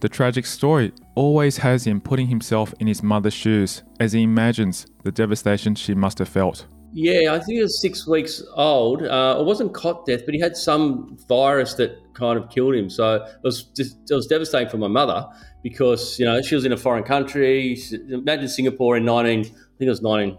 The 0.00 0.08
tragic 0.10 0.44
story 0.44 0.92
always 1.14 1.56
has 1.58 1.86
him 1.86 2.00
putting 2.00 2.26
himself 2.26 2.74
in 2.80 2.86
his 2.86 3.02
mother's 3.02 3.32
shoes 3.32 3.82
as 3.98 4.12
he 4.12 4.22
imagines 4.22 4.86
the 5.04 5.10
devastation 5.10 5.74
she 5.74 5.94
must 5.94 6.18
have 6.18 6.28
felt. 6.28 6.66
Yeah, 6.98 7.34
I 7.34 7.38
think 7.40 7.56
he 7.56 7.60
was 7.60 7.78
six 7.78 8.06
weeks 8.06 8.42
old. 8.54 9.02
Uh, 9.02 9.36
it 9.38 9.44
wasn't 9.44 9.74
cot 9.74 10.06
death, 10.06 10.24
but 10.24 10.32
he 10.32 10.40
had 10.40 10.56
some 10.56 11.18
virus 11.28 11.74
that 11.74 11.98
kind 12.14 12.38
of 12.38 12.48
killed 12.48 12.74
him. 12.74 12.88
So 12.88 13.16
it 13.16 13.42
was 13.42 13.64
just, 13.64 13.98
it 14.10 14.14
was 14.14 14.26
devastating 14.26 14.70
for 14.70 14.78
my 14.78 14.88
mother 14.88 15.26
because 15.62 16.18
you 16.18 16.24
know 16.24 16.40
she 16.40 16.54
was 16.54 16.64
in 16.64 16.72
a 16.72 16.76
foreign 16.78 17.04
country. 17.04 17.78
Imagine 18.08 18.48
Singapore 18.48 18.96
in 18.96 19.04
nineteen, 19.04 19.40
I 19.40 19.76
think 19.76 19.88
it 19.88 19.88
was 19.90 20.00
nineteen 20.00 20.38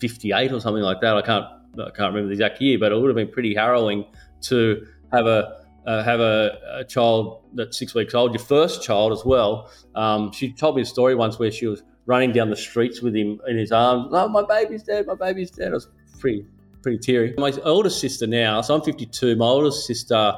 fifty 0.00 0.32
eight 0.32 0.50
or 0.50 0.60
something 0.60 0.82
like 0.82 1.02
that. 1.02 1.14
I 1.14 1.20
can't 1.20 1.44
I 1.74 1.90
can't 1.90 2.14
remember 2.14 2.28
the 2.28 2.32
exact 2.32 2.62
year, 2.62 2.78
but 2.78 2.90
it 2.90 2.94
would 2.94 3.08
have 3.08 3.16
been 3.16 3.30
pretty 3.30 3.54
harrowing 3.54 4.06
to 4.44 4.86
have 5.12 5.26
a 5.26 5.58
uh, 5.86 6.02
have 6.04 6.20
a, 6.20 6.58
a, 6.80 6.84
child 6.84 7.42
that's 7.54 7.78
six 7.78 7.94
weeks 7.94 8.14
old, 8.14 8.32
your 8.32 8.44
first 8.44 8.82
child 8.82 9.10
as 9.12 9.24
well. 9.24 9.70
Um, 9.94 10.32
she 10.32 10.52
told 10.52 10.76
me 10.76 10.82
a 10.82 10.84
story 10.84 11.14
once 11.14 11.38
where 11.38 11.50
she 11.50 11.66
was 11.66 11.82
running 12.08 12.32
down 12.32 12.48
the 12.48 12.56
streets 12.56 13.02
with 13.02 13.14
him 13.14 13.38
in 13.46 13.58
his 13.58 13.70
arms. 13.70 14.08
Oh, 14.12 14.28
my 14.28 14.42
baby's 14.42 14.82
dead. 14.82 15.06
My 15.06 15.14
baby's 15.14 15.50
dead. 15.50 15.68
I 15.68 15.74
was 15.74 15.88
pretty, 16.18 16.44
pretty 16.82 16.98
teary. 16.98 17.34
My 17.36 17.52
oldest 17.62 18.00
sister 18.00 18.26
now, 18.26 18.62
so 18.62 18.74
I'm 18.74 18.80
52. 18.80 19.36
My 19.36 19.44
oldest 19.44 19.86
sister 19.86 20.34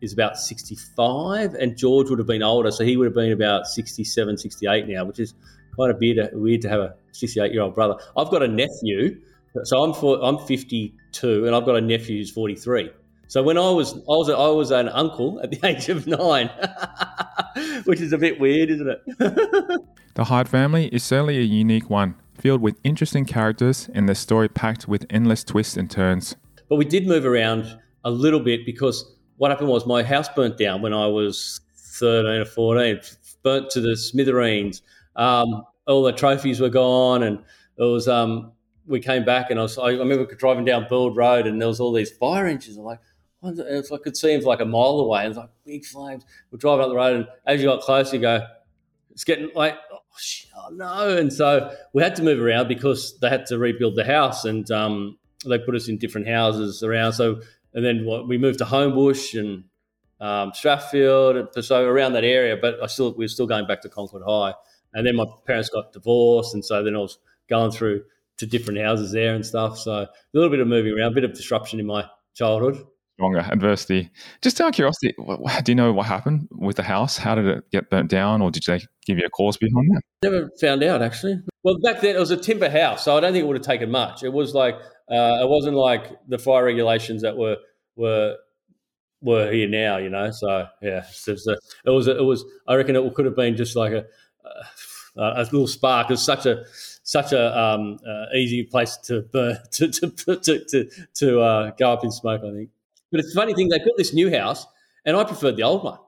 is 0.00 0.12
about 0.12 0.38
65, 0.38 1.54
and 1.54 1.76
George 1.76 2.08
would 2.08 2.20
have 2.20 2.28
been 2.28 2.44
older, 2.44 2.70
so 2.70 2.84
he 2.84 2.96
would 2.96 3.04
have 3.04 3.14
been 3.14 3.32
about 3.32 3.66
67, 3.66 4.38
68 4.38 4.86
now, 4.86 5.04
which 5.04 5.18
is 5.18 5.34
quite 5.74 5.90
a 5.90 5.94
bit 5.94 6.18
uh, 6.20 6.28
weird 6.34 6.62
to 6.62 6.68
have 6.68 6.80
a 6.80 6.94
68 7.10 7.52
year 7.52 7.62
old 7.62 7.74
brother. 7.74 7.96
I've 8.16 8.30
got 8.30 8.44
a 8.44 8.48
nephew, 8.48 9.20
so 9.64 9.82
I'm 9.82 9.92
for, 9.92 10.20
I'm 10.22 10.38
52, 10.38 11.46
and 11.46 11.54
I've 11.54 11.64
got 11.64 11.74
a 11.74 11.80
nephew 11.80 12.18
who's 12.18 12.30
43. 12.30 12.90
So 13.26 13.42
when 13.42 13.58
I 13.58 13.70
was 13.70 13.92
I 13.92 13.98
was 14.06 14.30
I 14.30 14.48
was 14.48 14.70
an 14.70 14.88
uncle 14.88 15.40
at 15.42 15.50
the 15.50 15.58
age 15.66 15.88
of 15.88 16.06
nine, 16.06 16.48
which 17.84 18.00
is 18.00 18.12
a 18.12 18.18
bit 18.18 18.38
weird, 18.38 18.70
isn't 18.70 18.88
it? 18.88 19.80
the 20.18 20.24
Hyde 20.24 20.48
family 20.48 20.88
is 20.88 21.04
certainly 21.04 21.38
a 21.38 21.42
unique 21.42 21.88
one, 21.88 22.16
filled 22.34 22.60
with 22.60 22.76
interesting 22.82 23.24
characters 23.24 23.88
and 23.94 24.08
their 24.08 24.16
story 24.16 24.48
packed 24.48 24.88
with 24.88 25.06
endless 25.08 25.44
twists 25.44 25.76
and 25.76 25.88
turns. 25.88 26.34
But 26.68 26.74
we 26.74 26.84
did 26.84 27.06
move 27.06 27.24
around 27.24 27.78
a 28.04 28.10
little 28.10 28.40
bit 28.40 28.66
because 28.66 29.14
what 29.36 29.52
happened 29.52 29.68
was 29.68 29.86
my 29.86 30.02
house 30.02 30.28
burnt 30.28 30.58
down 30.58 30.82
when 30.82 30.92
I 30.92 31.06
was 31.06 31.60
thirteen 32.00 32.40
or 32.40 32.44
fourteen, 32.44 33.00
burnt 33.44 33.70
to 33.70 33.80
the 33.80 33.96
smithereens. 33.96 34.82
Um, 35.14 35.62
all 35.86 36.02
the 36.02 36.10
trophies 36.10 36.60
were 36.60 36.68
gone, 36.68 37.22
and 37.22 37.38
it 37.76 37.84
was. 37.84 38.08
Um, 38.08 38.50
we 38.88 38.98
came 38.98 39.24
back, 39.24 39.50
and 39.50 39.60
I 39.60 39.62
was. 39.62 39.78
I 39.78 39.90
remember 39.90 40.26
driving 40.34 40.64
down 40.64 40.88
Burwood 40.90 41.16
Road, 41.16 41.46
and 41.46 41.60
there 41.60 41.68
was 41.68 41.78
all 41.78 41.92
these 41.92 42.10
fire 42.10 42.48
engines. 42.48 42.76
I'm 42.76 42.82
like, 42.82 42.98
it's 43.44 43.92
like 43.92 44.04
it 44.04 44.16
seems 44.16 44.44
like 44.44 44.58
a 44.58 44.64
mile 44.64 44.98
away. 44.98 45.20
And 45.20 45.28
it's 45.28 45.38
like 45.38 45.50
big 45.64 45.86
flames. 45.86 46.24
We're 46.50 46.58
driving 46.58 46.86
up 46.86 46.90
the 46.90 46.96
road, 46.96 47.16
and 47.18 47.28
as 47.46 47.62
you 47.62 47.68
got 47.68 47.82
closer, 47.82 48.16
you 48.16 48.22
go, 48.22 48.44
it's 49.18 49.24
getting 49.24 49.50
like, 49.52 49.74
oh, 49.92 49.98
shit, 50.16 50.48
oh 50.56 50.68
no. 50.70 51.16
And 51.16 51.32
so 51.32 51.74
we 51.92 52.04
had 52.04 52.14
to 52.14 52.22
move 52.22 52.40
around 52.40 52.68
because 52.68 53.18
they 53.18 53.28
had 53.28 53.46
to 53.46 53.58
rebuild 53.58 53.96
the 53.96 54.04
house, 54.04 54.44
and 54.44 54.70
um, 54.70 55.18
they 55.44 55.58
put 55.58 55.74
us 55.74 55.88
in 55.88 55.98
different 55.98 56.28
houses 56.28 56.84
around. 56.84 57.14
So 57.14 57.40
and 57.74 57.84
then 57.84 58.06
we 58.28 58.38
moved 58.38 58.60
to 58.60 58.64
Homebush 58.64 59.36
and 59.36 59.64
um, 60.20 60.52
Strathfield, 60.52 61.52
so 61.64 61.84
around 61.84 62.12
that 62.12 62.22
area. 62.22 62.56
But 62.56 62.80
I 62.80 62.86
still 62.86 63.12
we 63.12 63.24
were 63.24 63.28
still 63.28 63.48
going 63.48 63.66
back 63.66 63.82
to 63.82 63.88
Concord 63.88 64.22
High, 64.24 64.54
and 64.94 65.04
then 65.04 65.16
my 65.16 65.24
parents 65.48 65.68
got 65.68 65.92
divorced, 65.92 66.54
and 66.54 66.64
so 66.64 66.84
then 66.84 66.94
I 66.94 67.00
was 67.00 67.18
going 67.48 67.72
through 67.72 68.04
to 68.36 68.46
different 68.46 68.78
houses 68.78 69.10
there 69.10 69.34
and 69.34 69.44
stuff. 69.44 69.80
So 69.80 69.92
a 69.92 70.08
little 70.32 70.48
bit 70.48 70.60
of 70.60 70.68
moving 70.68 70.96
around, 70.96 71.10
a 71.10 71.14
bit 71.16 71.24
of 71.24 71.32
disruption 71.34 71.80
in 71.80 71.86
my 71.86 72.08
childhood 72.34 72.86
stronger 73.18 73.40
adversity. 73.40 74.10
Just 74.42 74.60
out 74.60 74.68
of 74.68 74.74
curiosity, 74.74 75.12
do 75.64 75.72
you 75.72 75.74
know 75.74 75.92
what 75.92 76.06
happened 76.06 76.48
with 76.52 76.76
the 76.76 76.84
house? 76.84 77.18
How 77.18 77.34
did 77.34 77.46
it 77.46 77.70
get 77.72 77.90
burnt 77.90 78.08
down, 78.08 78.40
or 78.40 78.50
did 78.52 78.62
they 78.66 78.80
give 79.06 79.18
you 79.18 79.24
a 79.26 79.30
cause 79.30 79.56
behind 79.56 79.88
that? 79.90 80.02
Never 80.22 80.50
found 80.60 80.84
out 80.84 81.02
actually. 81.02 81.40
Well, 81.64 81.78
back 81.82 82.00
then 82.00 82.14
it 82.14 82.18
was 82.20 82.30
a 82.30 82.36
timber 82.36 82.70
house, 82.70 83.04
so 83.04 83.16
I 83.16 83.20
don't 83.20 83.32
think 83.32 83.42
it 83.42 83.46
would 83.46 83.56
have 83.56 83.66
taken 83.66 83.90
much. 83.90 84.22
It 84.22 84.32
was 84.32 84.54
like 84.54 84.76
uh, 85.10 85.40
it 85.42 85.48
wasn't 85.48 85.76
like 85.76 86.12
the 86.28 86.38
fire 86.38 86.64
regulations 86.64 87.22
that 87.22 87.36
were 87.36 87.56
were 87.96 88.36
were 89.20 89.50
here 89.50 89.68
now, 89.68 89.96
you 89.96 90.10
know. 90.10 90.30
So 90.30 90.68
yeah, 90.80 91.04
it 91.26 91.30
was, 91.30 91.48
it 91.48 91.90
was, 91.90 92.06
it 92.06 92.24
was 92.24 92.44
I 92.68 92.76
reckon 92.76 92.94
it 92.94 93.14
could 93.14 93.24
have 93.24 93.36
been 93.36 93.56
just 93.56 93.74
like 93.74 93.92
a 93.92 94.06
a, 95.16 95.42
a 95.42 95.42
little 95.42 95.66
spark. 95.66 96.10
It's 96.12 96.22
such 96.22 96.46
a 96.46 96.64
such 97.02 97.32
a 97.32 97.58
um, 97.58 97.98
uh, 98.06 98.26
easy 98.36 98.62
place 98.62 98.96
to 99.04 99.22
burn 99.22 99.58
to 99.72 99.88
to 99.88 100.10
to 100.10 100.64
to, 100.64 100.90
to 101.14 101.40
uh, 101.40 101.70
go 101.76 101.92
up 101.92 102.04
in 102.04 102.12
smoke. 102.12 102.42
I 102.44 102.52
think. 102.52 102.70
But 103.10 103.20
it's 103.20 103.32
funny 103.32 103.54
thing, 103.54 103.68
they 103.68 103.78
built 103.78 103.96
this 103.96 104.12
new 104.12 104.30
house, 104.30 104.66
and 105.06 105.16
I 105.16 105.24
preferred 105.24 105.56
the 105.56 105.62
old 105.62 105.82
one. 105.82 105.98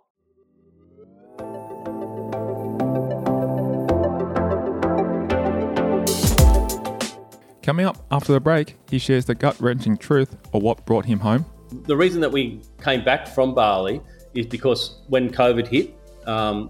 Coming 7.62 7.86
up 7.86 8.04
after 8.10 8.32
the 8.32 8.40
break, 8.40 8.76
he 8.90 8.98
shares 8.98 9.24
the 9.24 9.34
gut 9.34 9.58
wrenching 9.60 9.96
truth 9.96 10.36
of 10.52 10.62
what 10.62 10.84
brought 10.84 11.06
him 11.06 11.20
home. 11.20 11.46
The 11.86 11.96
reason 11.96 12.20
that 12.20 12.32
we 12.32 12.60
came 12.82 13.02
back 13.02 13.28
from 13.28 13.54
Bali 13.54 14.02
is 14.34 14.46
because 14.46 15.00
when 15.08 15.30
COVID 15.30 15.68
hit, 15.68 15.94
um, 16.26 16.68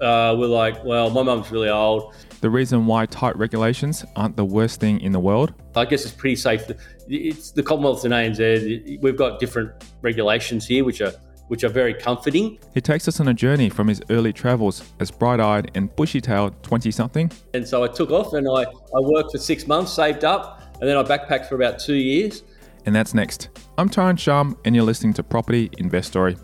uh, 0.00 0.34
we're 0.38 0.46
like, 0.46 0.84
well, 0.84 1.08
my 1.08 1.22
mum's 1.22 1.50
really 1.50 1.70
old. 1.70 2.14
The 2.40 2.48
reason 2.48 2.86
why 2.86 3.04
tight 3.04 3.36
regulations 3.36 4.02
aren't 4.16 4.34
the 4.34 4.44
worst 4.46 4.80
thing 4.80 5.00
in 5.00 5.12
the 5.12 5.20
world? 5.20 5.52
I 5.76 5.84
guess 5.84 6.06
it's 6.06 6.14
pretty 6.14 6.36
safe. 6.36 6.62
It's 7.06 7.50
the 7.50 7.62
Commonwealth 7.62 8.04
and 8.04 8.14
ANZ. 8.14 9.02
We've 9.02 9.16
got 9.16 9.38
different 9.38 9.72
regulations 10.00 10.66
here, 10.66 10.84
which 10.84 11.02
are 11.02 11.12
which 11.48 11.64
are 11.64 11.68
very 11.68 11.92
comforting. 11.92 12.60
He 12.74 12.80
takes 12.80 13.08
us 13.08 13.18
on 13.18 13.26
a 13.26 13.34
journey 13.34 13.68
from 13.68 13.88
his 13.88 14.00
early 14.08 14.32
travels 14.32 14.84
as 15.00 15.10
bright-eyed 15.10 15.72
and 15.74 15.94
bushy-tailed 15.96 16.62
20-something. 16.62 17.32
And 17.54 17.66
so 17.66 17.82
I 17.82 17.88
took 17.88 18.12
off 18.12 18.34
and 18.34 18.46
I, 18.48 18.62
I 18.62 19.00
worked 19.00 19.32
for 19.32 19.38
six 19.38 19.66
months, 19.66 19.92
saved 19.92 20.24
up, 20.24 20.62
and 20.80 20.88
then 20.88 20.96
I 20.96 21.02
backpacked 21.02 21.48
for 21.48 21.56
about 21.56 21.80
two 21.80 21.96
years. 21.96 22.44
And 22.86 22.94
that's 22.94 23.14
next. 23.14 23.48
I'm 23.78 23.90
Tyron 23.90 24.16
Shum, 24.16 24.56
and 24.64 24.76
you're 24.76 24.84
listening 24.84 25.12
to 25.14 25.24
Property 25.24 25.70
Investory. 25.78 26.36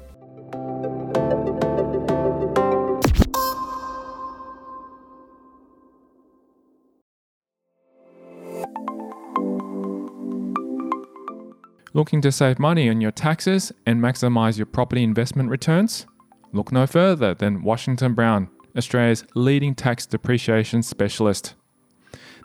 Looking 11.96 12.20
to 12.20 12.30
save 12.30 12.58
money 12.58 12.90
on 12.90 13.00
your 13.00 13.10
taxes 13.10 13.72
and 13.86 14.02
maximize 14.02 14.58
your 14.58 14.66
property 14.66 15.02
investment 15.02 15.48
returns? 15.48 16.06
Look 16.52 16.70
no 16.70 16.86
further 16.86 17.32
than 17.32 17.62
Washington 17.62 18.12
Brown, 18.12 18.50
Australia's 18.76 19.24
leading 19.34 19.74
tax 19.74 20.04
depreciation 20.04 20.82
specialist. 20.82 21.54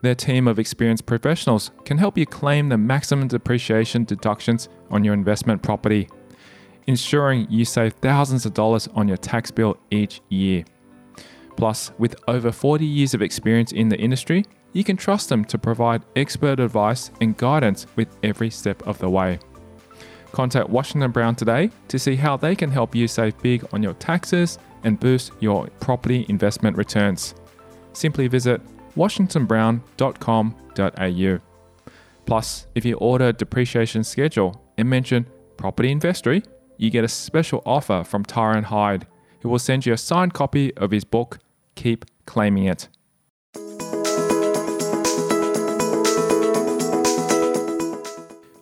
Their 0.03 0.15
team 0.15 0.48
of 0.48 0.58
experienced 0.58 1.05
professionals 1.05 1.72
can 1.84 1.98
help 1.98 2.17
you 2.17 2.25
claim 2.25 2.70
the 2.70 2.77
maximum 2.77 3.27
depreciation 3.27 4.05
deductions 4.05 4.70
on 4.89 5.03
your 5.03 5.13
investment 5.13 5.62
property, 5.62 6.08
ensuring 6.88 7.46
you 7.50 7.65
save 7.65 7.91
thousands 7.96 8.46
of 8.46 8.53
dollars 8.53 8.88
on 8.93 9.10
your 9.10 9.17
tax 9.17 9.51
bill 9.51 9.75
each 9.89 10.22
year. 10.29 10.63
Plus, 11.58 11.91
with 11.98 12.15
over 12.29 12.53
40 12.53 12.86
years 12.86 13.13
of 13.13 13.22
experience 13.22 13.74
in 13.74 13.89
the 13.89 14.00
industry, 14.00 14.46
you 14.73 14.83
can 14.83 14.97
trust 14.97 15.29
them 15.29 15.45
to 15.45 15.57
provide 15.57 16.03
expert 16.15 16.59
advice 16.59 17.11
and 17.21 17.37
guidance 17.37 17.87
with 17.95 18.07
every 18.23 18.49
step 18.49 18.85
of 18.87 18.97
the 18.99 19.09
way. 19.09 19.39
Contact 20.31 20.69
Washington 20.69 21.11
Brown 21.11 21.35
today 21.35 21.69
to 21.89 21.99
see 21.99 22.15
how 22.15 22.37
they 22.37 22.55
can 22.55 22.71
help 22.71 22.95
you 22.95 23.07
save 23.07 23.39
big 23.41 23.65
on 23.73 23.83
your 23.83 23.93
taxes 23.95 24.57
and 24.83 24.99
boost 24.99 25.31
your 25.39 25.67
property 25.79 26.25
investment 26.29 26.77
returns. 26.77 27.35
Simply 27.93 28.27
visit 28.27 28.61
washingtonbrown.com.au. 28.95 31.39
Plus, 32.25 32.67
if 32.75 32.85
you 32.85 32.95
order 32.95 33.27
a 33.27 33.33
depreciation 33.33 34.03
schedule 34.03 34.63
and 34.77 34.89
mention 34.89 35.27
property 35.57 35.91
investory, 35.91 36.43
you 36.77 36.89
get 36.89 37.03
a 37.03 37.09
special 37.09 37.61
offer 37.65 38.03
from 38.03 38.23
Tyron 38.23 38.63
Hyde, 38.63 39.05
he 39.41 39.47
will 39.47 39.59
send 39.59 39.85
you 39.85 39.93
a 39.93 39.97
signed 39.97 40.33
copy 40.33 40.75
of 40.77 40.91
his 40.91 41.03
book, 41.03 41.39
Keep 41.75 42.05
Claiming 42.25 42.65
It. 42.65 42.87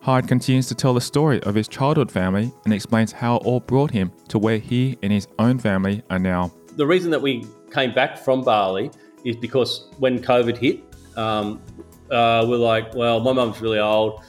Hyde 0.09 0.27
continues 0.27 0.65
to 0.65 0.73
tell 0.73 0.95
the 0.95 1.01
story 1.01 1.39
of 1.43 1.53
his 1.53 1.67
childhood 1.67 2.11
family 2.11 2.51
and 2.65 2.73
explains 2.73 3.11
how 3.11 3.35
it 3.35 3.43
all 3.45 3.59
brought 3.59 3.91
him 3.91 4.11
to 4.29 4.39
where 4.39 4.57
he 4.57 4.97
and 5.03 5.13
his 5.13 5.27
own 5.37 5.59
family 5.59 6.01
are 6.09 6.17
now. 6.17 6.51
The 6.77 6.87
reason 6.87 7.11
that 7.11 7.21
we 7.21 7.45
came 7.71 7.93
back 7.93 8.17
from 8.17 8.43
Bali 8.43 8.89
is 9.23 9.35
because 9.35 9.87
when 9.99 10.17
COVID 10.17 10.57
hit, 10.57 10.81
um, 11.15 11.61
uh, 12.09 12.43
we're 12.49 12.57
like, 12.57 12.95
well, 12.95 13.19
my 13.19 13.33
mum's 13.33 13.61
really 13.61 13.77
old. 13.77 14.23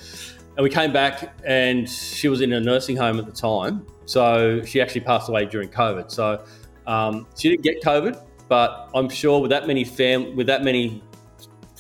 And 0.58 0.64
we 0.64 0.68
came 0.68 0.92
back 0.92 1.34
and 1.46 1.88
she 1.88 2.28
was 2.28 2.42
in 2.42 2.52
a 2.52 2.60
nursing 2.60 2.98
home 2.98 3.18
at 3.18 3.24
the 3.24 3.32
time. 3.32 3.86
So 4.04 4.62
she 4.66 4.82
actually 4.82 5.00
passed 5.00 5.30
away 5.30 5.46
during 5.46 5.70
COVID. 5.70 6.10
So 6.10 6.44
um, 6.86 7.26
she 7.38 7.48
didn't 7.48 7.62
get 7.62 7.82
COVID, 7.82 8.22
but 8.48 8.90
I'm 8.94 9.08
sure 9.08 9.40
with 9.40 9.50
that 9.50 9.66
many 9.66 9.84
fam- 9.84 10.36
with 10.36 10.46
that 10.46 10.62
many 10.62 11.02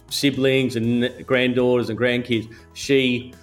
siblings 0.08 0.76
and 0.76 1.26
granddaughters 1.26 1.90
and 1.90 1.98
grandkids, 1.98 2.50
she 2.72 3.34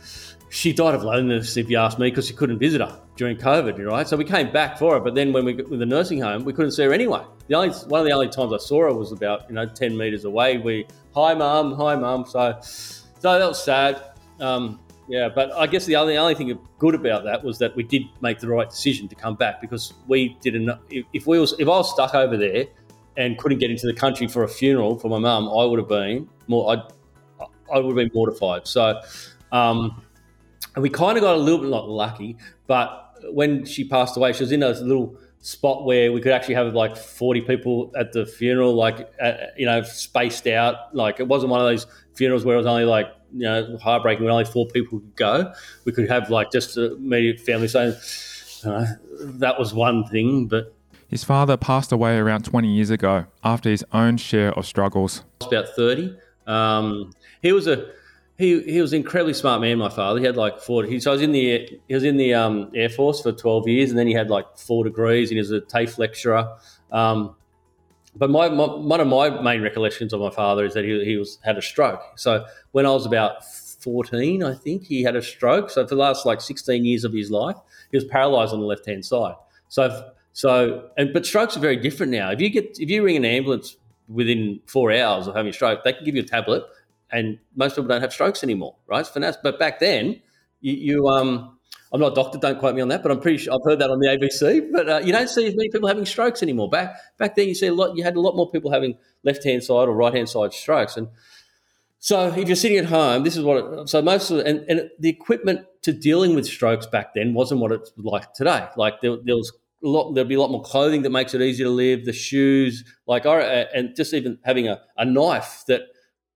she 0.49 0.71
died 0.71 0.95
of 0.95 1.03
loneliness, 1.03 1.57
if 1.57 1.69
you 1.69 1.77
ask 1.77 1.99
me, 1.99 2.09
because 2.09 2.27
she 2.27 2.33
couldn't 2.33 2.59
visit 2.59 2.81
her 2.81 2.99
during 3.15 3.37
COVID, 3.37 3.85
right? 3.85 4.07
So 4.07 4.15
we 4.15 4.23
came 4.23 4.51
back 4.51 4.77
for 4.77 4.93
her, 4.93 4.99
but 4.99 5.15
then 5.15 5.33
when 5.33 5.43
we 5.43 5.53
got 5.53 5.69
with 5.69 5.79
the 5.79 5.85
nursing 5.85 6.21
home, 6.21 6.45
we 6.45 6.53
couldn't 6.53 6.71
see 6.71 6.83
her 6.83 6.93
anyway. 6.93 7.23
The 7.47 7.55
only 7.55 7.69
one 7.87 7.99
of 7.99 8.05
the 8.05 8.13
only 8.13 8.29
times 8.29 8.53
I 8.53 8.57
saw 8.57 8.83
her 8.83 8.93
was 8.93 9.11
about 9.11 9.49
you 9.49 9.55
know 9.55 9.65
ten 9.65 9.97
meters 9.97 10.25
away. 10.25 10.57
We 10.57 10.85
hi 11.13 11.33
mum, 11.33 11.73
hi 11.73 11.95
mum. 11.95 12.25
So 12.25 12.57
so 12.61 13.39
that 13.39 13.45
was 13.45 13.61
sad. 13.61 14.01
Um, 14.39 14.79
yeah, 15.09 15.29
but 15.33 15.51
I 15.53 15.67
guess 15.67 15.85
the 15.85 15.95
only 15.95 16.13
the 16.13 16.19
only 16.19 16.35
thing 16.35 16.57
good 16.79 16.95
about 16.95 17.23
that 17.25 17.43
was 17.43 17.57
that 17.59 17.75
we 17.75 17.83
did 17.83 18.03
make 18.21 18.39
the 18.39 18.47
right 18.47 18.69
decision 18.69 19.07
to 19.09 19.15
come 19.15 19.35
back 19.35 19.59
because 19.59 19.93
we 20.07 20.37
didn't. 20.41 20.69
If, 20.89 21.05
if 21.13 21.27
we 21.27 21.39
was 21.39 21.53
if 21.59 21.67
I 21.67 21.71
was 21.71 21.91
stuck 21.91 22.15
over 22.15 22.37
there 22.37 22.65
and 23.17 23.37
couldn't 23.37 23.59
get 23.59 23.71
into 23.71 23.87
the 23.87 23.93
country 23.93 24.27
for 24.27 24.43
a 24.43 24.47
funeral 24.47 24.97
for 24.97 25.09
my 25.09 25.19
mum, 25.19 25.49
I 25.49 25.65
would 25.65 25.79
have 25.79 25.89
been 25.89 26.29
more. 26.47 26.71
I 26.71 26.83
I 27.73 27.79
would 27.79 27.87
have 27.87 27.95
been 27.95 28.11
mortified. 28.13 28.65
So. 28.65 29.01
Um, 29.49 30.01
and 30.77 30.84
we 30.84 30.91
kind 30.91 31.17
of 31.17 31.24
got 31.24 31.34
a 31.34 31.39
little 31.39 31.62
bit 31.62 31.72
not 31.72 31.89
lucky, 31.89 32.38
but 32.67 33.17
when 33.31 33.65
she 33.65 33.84
passed 33.84 34.15
away, 34.15 34.31
she 34.31 34.43
was 34.43 34.51
in 34.51 34.62
a 34.62 34.69
little 34.69 35.17
spot 35.39 35.86
where 35.86 36.12
we 36.12 36.22
could 36.22 36.31
actually 36.31 36.53
have 36.53 36.75
like 36.75 36.96
40 36.96 37.41
people 37.41 37.91
at 37.98 38.13
the 38.13 38.27
funeral, 38.27 38.75
like, 38.75 39.12
uh, 39.19 39.34
you 39.57 39.65
know, 39.65 39.81
spaced 39.81 40.46
out. 40.46 40.96
Like, 40.96 41.19
it 41.19 41.27
wasn't 41.27 41.50
one 41.50 41.62
of 41.62 41.65
those 41.65 41.88
funerals 42.13 42.46
where 42.46 42.53
it 42.53 42.60
was 42.60 42.67
only 42.67 42.86
like, 42.86 43.07
you 43.34 43.39
know, 43.39 43.79
heartbreaking 43.81 44.24
when 44.24 44.31
only 44.31 44.46
four 44.46 44.67
people 44.67 45.00
could 45.00 45.15
go. 45.15 45.51
We 45.86 45.93
could 45.93 46.07
have 46.12 46.29
like 46.29 46.51
just 46.51 46.77
a 46.77 46.93
immediate 46.93 47.39
family. 47.39 47.69
So 47.69 47.98
uh, 48.63 48.86
that 49.19 49.57
was 49.57 49.74
one 49.74 50.05
thing, 50.05 50.46
but. 50.46 50.75
His 51.07 51.24
father 51.24 51.57
passed 51.57 51.91
away 51.91 52.17
around 52.17 52.46
20 52.46 52.72
years 52.72 52.91
ago 52.91 53.25
after 53.43 53.72
his 53.72 53.84
own 53.93 54.17
share 54.17 54.53
of 54.53 54.67
struggles. 54.67 55.24
About 55.41 55.69
30. 55.69 56.15
Um, 56.46 57.13
he 57.41 57.51
was 57.51 57.65
a 57.65 57.89
he 58.38 58.62
he 58.62 58.82
was 58.82 58.94
an 58.94 58.98
incredibly 58.98 59.34
smart 59.34 59.62
man. 59.62 59.77
My 59.77 59.89
father. 59.89 60.20
He 60.20 60.25
had 60.25 60.38
like 60.38 60.60
four. 60.60 60.84
He, 60.84 61.00
so 61.00 61.12
I 61.12 61.13
was 61.13 61.22
in 61.22 61.32
the 61.32 61.79
he 61.88 61.94
was 61.94 62.03
in 62.03 62.17
the 62.17 62.34
um, 62.34 62.72
Air 62.75 62.89
Force 62.89 63.22
for 63.22 63.32
twelve 63.32 63.67
years, 63.67 63.89
and 63.89 63.98
then 63.98 64.08
he 64.08 64.13
had 64.13 64.29
like 64.29 64.58
four 64.58 64.84
degrees, 64.84 65.29
and 65.29 65.36
he 65.36 65.39
was 65.39 65.51
a 65.51 65.62
TAFE 65.62 65.98
lecturer. 65.98 66.58
Um, 66.91 67.36
but 68.15 68.29
my, 68.32 68.50
my, 68.50 68.65
one 68.65 69.00
of 69.00 69.08
my 69.08 69.29
main 69.29 69.62
recollections 69.62 70.12
of 70.12 70.20
my 70.20 70.32
father 70.32 70.65
is 70.65 70.74
that 70.74 70.86
he, 70.86 71.06
he 71.06 71.17
was 71.17 71.39
had 71.44 71.58
a 71.58 71.62
stroke. 71.62 72.01
So 72.15 72.46
when 72.72 72.86
I 72.86 72.89
was 72.89 73.06
about 73.06 73.44
fourteen, 73.46 74.44
I 74.44 74.53
think 74.53 74.86
he 74.86 75.03
had 75.03 75.15
a 75.15 75.22
stroke. 75.22 75.70
So 75.70 75.84
for 75.84 75.96
the 75.96 76.01
last 76.01 76.25
like 76.25 76.41
sixteen 76.41 76.86
years 76.86 77.03
of 77.03 77.13
his 77.13 77.32
life, 77.32 77.58
he 77.91 77.98
was 77.98 78.06
paralysed 78.06 78.53
on 78.53 78.60
the 78.60 78.65
left 78.65 78.86
hand 78.86 79.03
side. 79.03 79.36
So 79.67 80.12
so 80.34 80.89
and 80.98 81.12
but 81.12 81.25
strokes 81.25 81.58
are 81.58 81.60
very 81.60 81.77
different 81.77 82.12
now. 82.12 82.29
If 82.32 82.39
you 82.39 82.50
get 82.50 82.77
if 82.79 82.89
you 82.89 83.03
ring 83.03 83.17
an 83.17 83.25
ambulance 83.25 83.77
within 84.08 84.60
four 84.67 84.91
hours 84.91 85.27
of 85.27 85.36
having 85.36 85.50
a 85.50 85.53
stroke, 85.53 85.84
they 85.84 85.94
can 85.94 86.06
give 86.06 86.15
you 86.15 86.22
a 86.22 86.25
tablet 86.25 86.63
and 87.11 87.39
most 87.55 87.75
people 87.75 87.87
don't 87.87 88.01
have 88.01 88.13
strokes 88.13 88.43
anymore, 88.43 88.75
right? 88.87 89.01
It's 89.01 89.09
finance. 89.09 89.37
But 89.41 89.59
back 89.59 89.79
then, 89.79 90.21
you, 90.62 90.73
you, 90.73 91.08
um, 91.08 91.58
I'm 91.91 91.99
not 92.01 92.12
a 92.12 92.15
doctor, 92.15 92.38
don't 92.38 92.60
quote 92.60 92.75
me 92.75 92.82
on 92.82 92.89
that, 92.89 93.01
but 93.01 93.12
I'm 93.12 93.19
pretty 93.19 93.38
sure 93.38 93.53
I've 93.53 93.63
heard 93.63 93.79
that 93.79 93.89
on 93.89 93.99
the 93.99 94.08
ABC. 94.08 94.71
But 94.71 94.89
uh, 94.89 94.97
you 95.03 95.12
don't 95.13 95.29
see 95.29 95.47
as 95.47 95.55
many 95.55 95.69
people 95.69 95.88
having 95.88 96.05
strokes 96.05 96.43
anymore. 96.43 96.69
Back 96.69 96.95
back 97.17 97.36
then, 97.36 97.47
you 97.47 97.55
see 97.55 97.67
a 97.67 97.73
lot. 97.73 97.95
You 97.95 98.03
had 98.03 98.15
a 98.15 98.21
lot 98.21 98.36
more 98.36 98.49
people 98.49 98.71
having 98.71 98.97
left 99.23 99.43
hand 99.43 99.63
side 99.63 99.88
or 99.88 99.93
right 99.93 100.13
hand 100.13 100.27
side 100.27 100.53
strokes, 100.53 100.97
and 100.97 101.08
so 101.99 102.27
if 102.27 102.47
you're 102.47 102.55
sitting 102.55 102.77
at 102.77 102.86
home, 102.86 103.23
this 103.23 103.38
is 103.38 103.43
what. 103.43 103.58
It, 103.58 103.89
so 103.89 104.01
most 104.01 104.29
of 104.32 104.39
and, 104.39 104.60
and 104.69 104.89
the 104.99 105.10
equipment 105.10 105.65
to 105.84 105.93
dealing 105.93 106.36
with 106.36 106.45
strokes 106.45 106.86
back 106.86 107.13
then 107.13 107.34
wasn't 107.34 107.62
what 107.62 107.71
it's 107.71 107.91
like 107.97 108.34
today. 108.34 108.67
Like 108.75 109.01
there, 109.01 109.15
there 109.23 109.36
was 109.36 109.51
a 109.84 109.88
lot, 109.88 110.13
there'd 110.13 110.27
be 110.27 110.36
a 110.36 110.39
lot 110.39 110.51
more 110.51 110.62
clothing 110.62 111.03
that 111.03 111.10
makes 111.10 111.34
it 111.34 111.41
easier 111.41 111.65
to 111.65 111.71
live. 111.71 112.05
The 112.05 112.13
shoes, 112.13 112.84
like, 113.08 113.25
and 113.25 113.95
just 113.95 114.13
even 114.13 114.39
having 114.43 114.67
a, 114.67 114.82
a 114.97 115.05
knife 115.05 115.63
that 115.67 115.84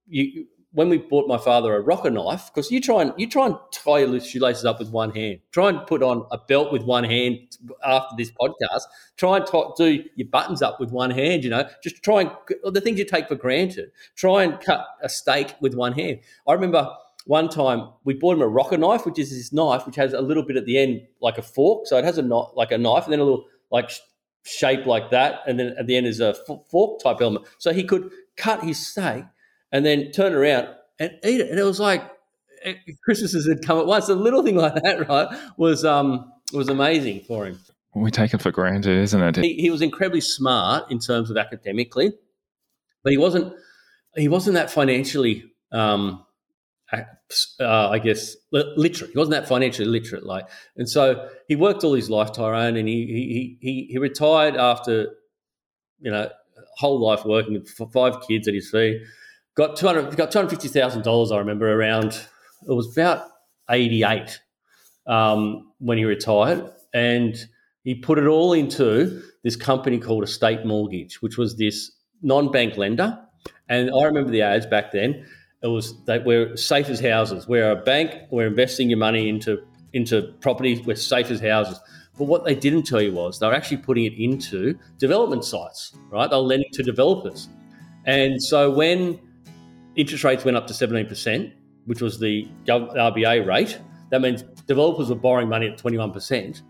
you 0.06 0.46
when 0.74 0.88
we 0.88 0.98
bought 0.98 1.28
my 1.28 1.36
father 1.36 1.74
a 1.74 1.80
rocker 1.80 2.10
knife, 2.10 2.50
because 2.52 2.70
you 2.70 2.80
try 2.80 3.02
and 3.02 3.12
you 3.18 3.28
try 3.28 3.46
and 3.46 3.56
tie 3.72 3.98
your 3.98 4.20
shoelaces 4.20 4.64
up 4.64 4.78
with 4.78 4.90
one 4.90 5.10
hand. 5.10 5.40
Try 5.50 5.68
and 5.68 5.86
put 5.86 6.02
on 6.02 6.26
a 6.30 6.38
belt 6.38 6.72
with 6.72 6.82
one 6.82 7.04
hand 7.04 7.38
after 7.84 8.16
this 8.16 8.30
podcast. 8.30 8.82
Try 9.16 9.36
and 9.38 9.46
t- 9.46 9.64
do 9.76 10.04
your 10.16 10.28
buttons 10.28 10.62
up 10.62 10.80
with 10.80 10.90
one 10.90 11.10
hand. 11.10 11.44
You 11.44 11.50
know, 11.50 11.68
just 11.82 12.02
try 12.02 12.22
and 12.22 12.30
the 12.64 12.80
things 12.80 12.98
you 12.98 13.04
take 13.04 13.28
for 13.28 13.36
granted. 13.36 13.92
Try 14.16 14.44
and 14.44 14.60
cut 14.60 14.86
a 15.02 15.08
steak 15.08 15.54
with 15.60 15.74
one 15.74 15.92
hand. 15.92 16.20
I 16.48 16.54
remember 16.54 16.90
one 17.26 17.48
time 17.48 17.90
we 18.04 18.14
bought 18.14 18.36
him 18.36 18.42
a 18.42 18.48
rocker 18.48 18.78
knife, 18.78 19.04
which 19.04 19.18
is 19.18 19.30
this 19.30 19.52
knife 19.52 19.86
which 19.86 19.96
has 19.96 20.12
a 20.12 20.20
little 20.20 20.42
bit 20.42 20.56
at 20.56 20.64
the 20.64 20.78
end 20.78 21.02
like 21.20 21.38
a 21.38 21.42
fork, 21.42 21.86
so 21.86 21.96
it 21.98 22.04
has 22.04 22.18
a 22.18 22.22
not 22.22 22.56
like 22.56 22.72
a 22.72 22.78
knife, 22.78 23.04
and 23.04 23.12
then 23.12 23.20
a 23.20 23.24
little 23.24 23.44
like 23.70 23.90
shape 24.44 24.86
like 24.86 25.10
that, 25.10 25.40
and 25.46 25.60
then 25.60 25.74
at 25.78 25.86
the 25.86 25.96
end 25.96 26.06
is 26.06 26.18
a 26.18 26.34
fork 26.70 27.00
type 27.00 27.18
element, 27.20 27.46
so 27.58 27.72
he 27.72 27.84
could 27.84 28.10
cut 28.36 28.64
his 28.64 28.84
steak 28.84 29.24
and 29.72 29.84
then 29.84 30.10
turn 30.12 30.34
around 30.34 30.68
and 30.98 31.12
eat 31.24 31.40
it. 31.40 31.50
And 31.50 31.58
it 31.58 31.64
was 31.64 31.80
like 31.80 32.02
eh, 32.64 32.74
Christmases 33.04 33.48
had 33.48 33.64
come 33.64 33.78
at 33.78 33.86
once. 33.86 34.08
A 34.08 34.14
little 34.14 34.42
thing 34.42 34.56
like 34.56 34.74
that, 34.82 35.08
right, 35.08 35.28
was 35.56 35.84
um 35.84 36.30
was 36.52 36.68
amazing 36.68 37.20
for 37.26 37.46
him. 37.46 37.58
We 37.94 38.10
take 38.10 38.32
it 38.32 38.40
for 38.40 38.50
granted, 38.50 38.98
isn't 39.02 39.22
it? 39.22 39.36
He, 39.36 39.54
he 39.54 39.70
was 39.70 39.82
incredibly 39.82 40.22
smart 40.22 40.90
in 40.90 40.98
terms 40.98 41.30
of 41.30 41.36
academically, 41.36 42.12
but 43.02 43.12
he 43.12 43.18
wasn't 43.18 43.52
he 44.14 44.28
wasn't 44.28 44.54
that 44.54 44.70
financially 44.70 45.44
um, 45.72 46.24
uh, 46.92 47.88
I 47.88 47.98
guess 47.98 48.36
literate. 48.50 49.12
He 49.12 49.18
wasn't 49.18 49.32
that 49.32 49.48
financially 49.48 49.88
literate, 49.88 50.24
like, 50.24 50.48
and 50.76 50.88
so 50.88 51.28
he 51.48 51.56
worked 51.56 51.84
all 51.84 51.94
his 51.94 52.10
life, 52.10 52.32
Tyron, 52.32 52.78
and 52.78 52.86
he 52.86 53.06
he 53.06 53.58
he 53.60 53.86
he 53.90 53.98
retired 53.98 54.56
after 54.56 55.08
you 56.00 56.10
know 56.10 56.28
whole 56.76 57.00
life 57.00 57.24
working 57.24 57.54
with 57.54 57.68
five 57.92 58.20
kids 58.28 58.48
at 58.48 58.54
his 58.54 58.70
feet, 58.70 59.00
got 59.54 59.76
200 59.76 60.16
got 60.16 60.30
$250,000 60.30 61.32
I 61.32 61.38
remember 61.38 61.72
around 61.72 62.26
it 62.68 62.72
was 62.72 62.96
about 62.96 63.26
88 63.70 64.40
um, 65.06 65.72
when 65.78 65.98
he 65.98 66.04
retired. 66.04 66.70
And 66.94 67.36
he 67.84 67.94
put 67.94 68.18
it 68.18 68.26
all 68.26 68.52
into 68.52 69.22
this 69.42 69.56
company 69.56 69.98
called 69.98 70.24
Estate 70.24 70.64
Mortgage 70.64 71.20
which 71.22 71.36
was 71.36 71.56
this 71.56 71.90
non-bank 72.22 72.76
lender. 72.76 73.18
And 73.68 73.90
I 73.90 74.04
remember 74.04 74.30
the 74.30 74.42
ads 74.42 74.66
back 74.66 74.92
then. 74.92 75.26
It 75.62 75.68
was 75.68 76.02
that 76.04 76.24
we're 76.24 76.56
safe 76.56 76.88
as 76.88 77.00
houses. 77.00 77.46
We're 77.46 77.70
a 77.70 77.76
bank 77.76 78.14
we're 78.30 78.48
investing 78.48 78.90
your 78.90 78.98
money 78.98 79.28
into 79.28 79.62
into 79.92 80.22
property 80.40 80.82
we're 80.86 80.96
safe 80.96 81.30
as 81.30 81.40
houses. 81.40 81.80
But 82.18 82.24
what 82.24 82.44
they 82.44 82.54
didn't 82.54 82.82
tell 82.82 83.00
you 83.00 83.12
was 83.12 83.38
they're 83.38 83.54
actually 83.54 83.78
putting 83.78 84.04
it 84.04 84.14
into 84.14 84.78
development 84.98 85.44
sites 85.44 85.96
right? 86.10 86.28
They're 86.28 86.38
lending 86.38 86.70
to 86.72 86.82
developers. 86.82 87.48
And 88.04 88.42
so 88.42 88.70
when 88.70 89.20
interest 89.96 90.24
rates 90.24 90.44
went 90.44 90.56
up 90.56 90.66
to 90.66 90.72
17%, 90.72 91.52
which 91.86 92.00
was 92.00 92.18
the 92.18 92.48
RBA 92.66 93.46
rate. 93.46 93.78
That 94.10 94.20
means 94.20 94.42
developers 94.66 95.08
were 95.08 95.14
borrowing 95.14 95.48
money 95.48 95.68
at 95.68 95.78
21%. 95.78 96.62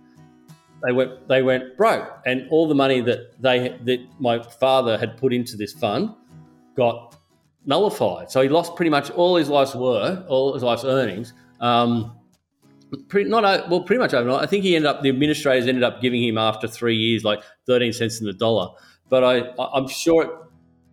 They 0.85 0.93
went, 0.93 1.29
they 1.29 1.43
went 1.43 1.77
broke, 1.77 2.11
and 2.27 2.49
all 2.51 2.67
the 2.67 2.75
money 2.75 3.01
that 3.03 3.41
they 3.41 3.79
that 3.85 4.01
my 4.19 4.43
father 4.43 4.99
had 4.99 5.17
put 5.17 5.33
into 5.33 5.57
this 5.57 5.73
fund 5.73 6.11
got 6.77 7.17
nullified. 7.65 8.31
So 8.33 8.43
he 8.43 8.49
lost 8.49 8.75
pretty 8.75 8.91
much 8.91 9.11
all 9.11 9.37
his 9.37 9.49
life's 9.49 9.77
work, 9.77 10.25
all 10.29 10.55
his 10.55 10.65
life's 10.65 10.85
earnings. 10.85 11.35
Um, 11.61 12.17
pretty 13.09 13.31
not 13.31 13.71
well, 13.71 13.83
pretty 13.83 14.01
much 14.01 14.13
overnight. 14.13 14.43
I 14.43 14.47
think 14.47 14.65
he 14.65 14.75
ended 14.75 14.89
up 14.89 15.03
the 15.03 15.09
administrators 15.09 15.69
ended 15.69 15.85
up 15.85 16.01
giving 16.01 16.23
him 16.23 16.37
after 16.37 16.67
three 16.67 16.97
years 16.97 17.23
like 17.23 17.43
13 17.67 17.93
cents 17.93 18.21
in 18.21 18.27
the 18.27 18.33
dollar. 18.33 18.69
But 19.09 19.25
I, 19.25 19.55
I'm 19.73 19.89
sure 19.89 20.49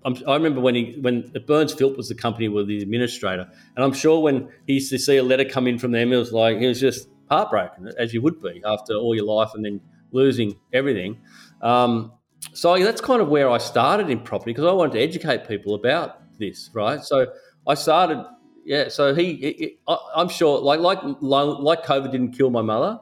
I'm, 0.06 0.16
i 0.28 0.34
remember 0.34 0.62
when 0.62 0.76
he 0.76 0.98
when 1.02 1.32
Burns 1.46 1.74
Philp 1.74 1.98
was 1.98 2.08
the 2.08 2.16
company 2.16 2.48
with 2.48 2.68
the 2.68 2.82
administrator, 2.82 3.50
and 3.76 3.84
I'm 3.84 3.94
sure 3.94 4.22
when 4.22 4.50
he 4.66 4.76
used 4.76 4.90
to 4.92 5.00
see 5.00 5.18
a 5.18 5.24
letter 5.24 5.46
come 5.46 5.68
in 5.68 5.78
from 5.78 5.92
them, 5.92 6.14
it 6.14 6.18
was 6.18 6.32
like 6.32 6.58
he 6.58 6.68
was 6.68 6.80
just 6.80 7.10
heartbroken, 7.30 7.92
as 7.98 8.14
you 8.14 8.22
would 8.22 8.42
be 8.42 8.62
after 8.66 8.94
all 8.94 9.16
your 9.16 9.26
life 9.26 9.50
and 9.54 9.64
then 9.66 9.82
losing 10.12 10.56
everything. 10.74 11.20
Um, 11.62 12.14
so 12.54 12.78
that's 12.80 13.02
kind 13.02 13.22
of 13.22 13.28
where 13.28 13.50
I 13.50 13.58
started 13.58 14.10
in 14.10 14.22
property 14.22 14.52
because 14.52 14.66
I 14.66 14.72
wanted 14.72 14.94
to 14.94 15.00
educate 15.00 15.48
people 15.48 15.76
about 15.76 16.22
this, 16.40 16.70
right? 16.74 17.04
So 17.04 17.28
I 17.68 17.74
started, 17.74 18.26
yeah. 18.66 18.88
So 18.88 19.14
he, 19.14 19.78
I, 19.88 19.98
am 20.16 20.30
sure, 20.30 20.60
like 20.60 20.80
like 20.80 21.00
like 21.22 21.84
COVID 21.84 22.12
didn't 22.12 22.32
kill 22.32 22.50
my 22.50 22.62
mother, 22.62 23.02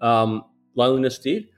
um, 0.00 0.44
loneliness 0.74 1.18
did. 1.18 1.48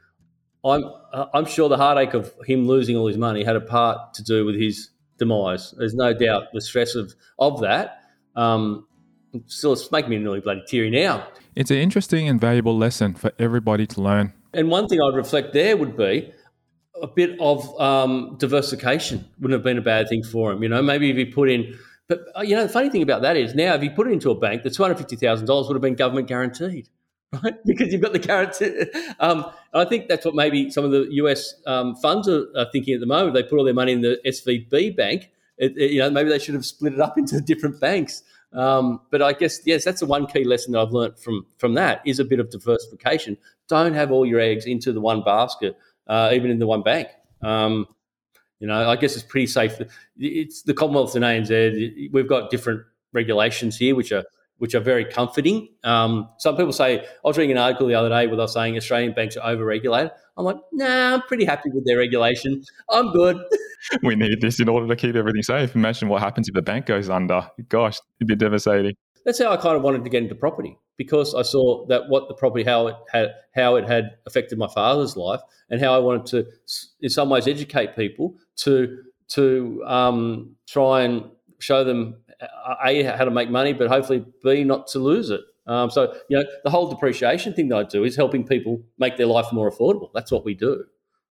I'm 0.65 0.85
uh, 1.13 1.27
I'm 1.35 1.47
sure 1.47 1.69
the 1.69 1.77
heartache 1.77 2.15
of 2.15 2.33
him 2.47 2.67
losing 2.67 2.97
all 2.97 3.07
his 3.07 3.19
money 3.19 3.45
had 3.45 3.57
a 3.57 3.61
part 3.61 4.15
to 4.15 4.25
do 4.25 4.45
with 4.45 4.57
his 4.57 4.91
demise. 5.19 5.73
There's 5.77 5.95
no 5.95 6.13
doubt 6.13 6.45
the 6.53 6.61
stress 6.61 6.95
of 6.95 7.15
of 7.39 7.61
that. 7.61 8.03
Um, 8.35 8.87
still, 9.47 9.73
it's 9.73 9.91
making 9.93 10.11
me 10.11 10.19
nearly 10.19 10.41
bloody 10.41 10.63
teary 10.67 10.91
now. 10.91 11.29
It's 11.55 11.71
an 11.71 11.79
interesting 11.79 12.29
and 12.29 12.41
valuable 12.41 12.77
lesson 12.77 13.15
for 13.15 13.33
everybody 13.39 13.87
to 13.89 14.01
learn. 14.01 14.33
And 14.55 14.69
one 14.69 14.89
thing 14.89 15.01
I'd 15.01 15.15
reflect 15.15 15.53
there 15.53 15.77
would 15.77 15.97
be 15.97 16.33
a 17.03 17.07
bit 17.07 17.39
of 17.41 17.81
um, 17.81 18.37
diversification 18.39 19.25
wouldn't 19.39 19.59
have 19.59 19.65
been 19.65 19.79
a 19.79 19.83
bad 19.83 20.09
thing 20.09 20.23
for 20.23 20.53
him. 20.53 20.63
You 20.63 20.69
know, 20.69 20.83
maybe 20.83 21.11
if 21.11 21.17
he 21.17 21.25
put 21.25 21.51
in, 21.51 21.79
but 22.09 22.21
uh, 22.37 22.43
you 22.43 22.57
know, 22.57 22.63
the 22.63 22.69
funny 22.69 22.91
thing 22.91 23.03
about 23.03 23.23
that 23.23 23.37
is 23.37 23.55
now 23.55 23.75
if 23.75 23.83
he 23.83 23.89
put 23.89 24.09
it 24.09 24.13
into 24.13 24.31
a 24.31 24.35
bank, 24.35 24.63
the 24.63 24.71
two 24.71 24.83
hundred 24.83 24.99
fifty 24.99 25.17
thousand 25.17 25.47
dollars 25.47 25.69
would 25.69 25.75
have 25.75 25.83
been 25.83 25.95
government 25.95 26.29
guaranteed, 26.29 26.89
right? 27.43 27.55
Because 27.65 27.93
you've 27.93 28.03
got 28.03 28.13
the 28.13 28.19
guarantee. 28.19 28.85
Um, 29.21 29.47
I 29.75 29.85
think 29.85 30.09
that's 30.09 30.25
what 30.25 30.35
maybe 30.35 30.71
some 30.71 30.85
of 30.85 30.91
the 30.91 31.07
US 31.11 31.55
um, 31.67 31.95
funds 31.97 32.29
are, 32.29 32.47
are, 32.57 32.67
thinking 32.73 32.95
at 32.95 33.01
the 33.01 33.07
moment. 33.07 33.35
They 33.35 33.43
put 33.43 33.59
all 33.59 33.65
their 33.65 33.75
money 33.75 33.93
in 33.93 34.01
the 34.01 34.19
SVB 34.25 34.97
bank. 34.97 35.31
It, 35.59 35.77
it, 35.77 35.91
you 35.91 35.99
know, 35.99 36.11
maybe 36.11 36.31
they 36.31 36.39
should 36.39 36.55
have 36.55 36.65
split 36.65 36.95
it 36.95 37.01
up 37.01 37.19
into 37.19 37.41
different 37.45 37.81
banks. 37.81 38.23
Um, 38.55 39.03
but 39.11 39.21
I 39.21 39.35
guess 39.35 39.61
yes, 39.67 39.85
that's 39.85 40.01
the 40.01 40.07
one 40.07 40.27
key 40.27 40.45
lesson 40.45 40.73
that 40.73 40.81
I've 40.81 40.93
learned 40.93 41.19
from 41.19 41.45
from 41.59 41.75
that 41.75 42.01
is 42.07 42.19
a 42.19 42.25
bit 42.25 42.41
of 42.41 42.49
diversification. 42.49 43.37
Don't 43.69 43.93
have 43.93 44.11
all 44.11 44.25
your 44.25 44.41
eggs 44.41 44.65
into 44.65 44.91
the 44.91 45.03
one 45.03 45.23
basket 45.23 45.77
uh, 46.09 46.31
even 46.33 46.51
in 46.51 46.59
the 46.59 46.67
one 46.67 46.83
bank. 46.83 47.09
Um, 47.43 47.87
you 48.61 48.67
know, 48.67 48.89
I 48.89 48.97
guess 48.97 49.15
it's 49.15 49.25
pretty 49.25 49.47
safe. 49.47 49.81
It's 50.19 50.63
the 50.63 50.75
Commonwealth 50.75 51.15
and 51.15 51.25
ANZ. 51.25 52.13
We've 52.13 52.29
got 52.29 52.51
different 52.51 52.83
regulations 53.13 53.77
here, 53.77 53.95
which 53.95 54.11
are 54.11 54.25
which 54.59 54.75
are 54.75 54.81
very 54.81 55.05
comforting. 55.05 55.69
Um, 55.85 56.29
some 56.39 56.57
people 56.57 56.73
say 56.73 57.01
I 57.01 57.05
was 57.25 57.39
reading 57.39 57.53
an 57.53 57.59
article 57.59 57.87
the 57.87 57.95
other 57.95 58.09
day 58.09 58.27
where 58.27 58.37
they're 58.37 58.49
saying 58.49 58.77
Australian 58.77 59.13
banks 59.13 59.37
are 59.37 59.55
overregulated. 59.55 60.11
I'm 60.37 60.45
like, 60.45 60.57
nah, 60.73 61.15
I'm 61.15 61.23
pretty 61.23 61.45
happy 61.45 61.71
with 61.73 61.85
their 61.85 61.99
regulation. 61.99 62.63
I'm 62.91 63.13
good. 63.13 63.39
we 64.03 64.15
need 64.15 64.41
this 64.41 64.61
in 64.61 64.69
order 64.69 64.87
to 64.87 64.97
keep 64.97 65.17
everything 65.17 65.43
safe. 65.43 65.75
Imagine 65.75 66.09
what 66.09 66.23
happens 66.23 66.49
if 66.49 66.55
the 66.55 66.63
bank 66.63 66.87
goes 66.87 67.09
under. 67.09 67.49
Gosh, 67.69 67.99
it'd 68.21 68.29
be 68.29 68.37
devastating. 68.37 68.95
That's 69.25 69.39
how 69.39 69.53
I 69.53 69.57
kind 69.57 69.77
of 69.77 69.83
wanted 69.83 70.05
to 70.05 70.11
get 70.11 70.23
into 70.23 70.35
property 70.35 70.79
because 70.97 71.35
I 71.35 71.43
saw 71.43 71.87
that 71.87 72.09
what 72.09 72.29
the 72.29 72.35
property 72.35 72.65
how 72.65 72.87
it 72.87 72.97
had 73.13 73.35
how 73.55 73.77
it 73.77 73.87
had 73.87 74.17
affected 74.27 74.59
my 74.59 74.69
father's 74.69 75.17
life 75.17 75.41
and 75.71 75.81
how 75.81 75.95
I 75.95 75.99
wanted 75.99 76.27
to 76.27 76.81
in 77.01 77.11
some 77.11 77.29
ways 77.29 77.47
educate 77.47 77.95
people 77.95 78.37
to 78.57 79.03
to 79.29 79.83
um, 79.87 80.57
try 80.67 81.03
and 81.03 81.31
show 81.59 81.85
them 81.85 82.17
a 82.41 83.03
how 83.03 83.25
to 83.25 83.31
make 83.31 83.51
money, 83.51 83.73
but 83.73 83.89
hopefully 83.89 84.25
b 84.43 84.65
not 84.65 84.87
to 84.89 84.99
lose 84.99 85.31
it. 85.31 85.41
Um, 85.67 85.91
so 85.91 86.15
you 86.29 86.39
know 86.39 86.45
the 86.65 86.71
whole 86.71 86.89
depreciation 86.89 87.53
thing 87.53 87.69
that 87.69 87.77
I 87.77 87.83
do 87.85 88.05
is 88.05 88.17
helping 88.17 88.47
people 88.47 88.83
make 88.99 89.17
their 89.17 89.27
life 89.27 89.47
more 89.53 89.71
affordable. 89.71 90.11
That's 90.15 90.31
what 90.31 90.45
we 90.45 90.55
do, 90.55 90.85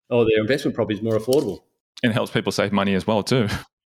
or 0.09 0.25
their 0.25 0.39
investment 0.39 0.75
property 0.75 0.95
is 0.95 1.03
more 1.03 1.17
affordable, 1.17 1.61
and 2.03 2.13
helps 2.13 2.31
people 2.31 2.51
save 2.51 2.71
money 2.71 2.93
as 2.93 3.07
well 3.07 3.23
too. 3.23 3.47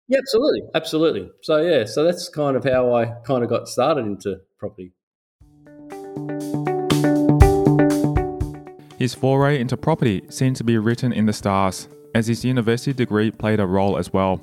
Yeah, 0.08 0.18
absolutely, 0.18 0.62
absolutely. 0.74 1.30
So 1.42 1.58
yeah, 1.58 1.84
so 1.84 2.02
that's 2.02 2.30
kind 2.30 2.56
of 2.56 2.64
how 2.64 2.94
I 2.94 3.06
kind 3.26 3.44
of 3.44 3.50
got 3.50 3.68
started 3.68 4.06
into 4.06 4.40
property. 4.58 4.92
His 8.98 9.14
foray 9.14 9.60
into 9.60 9.76
property 9.76 10.22
seemed 10.28 10.56
to 10.56 10.64
be 10.64 10.76
written 10.76 11.12
in 11.12 11.26
the 11.26 11.32
stars, 11.32 11.88
as 12.14 12.26
his 12.26 12.44
university 12.44 12.92
degree 12.92 13.30
played 13.30 13.60
a 13.60 13.66
role 13.66 13.96
as 13.96 14.12
well. 14.12 14.42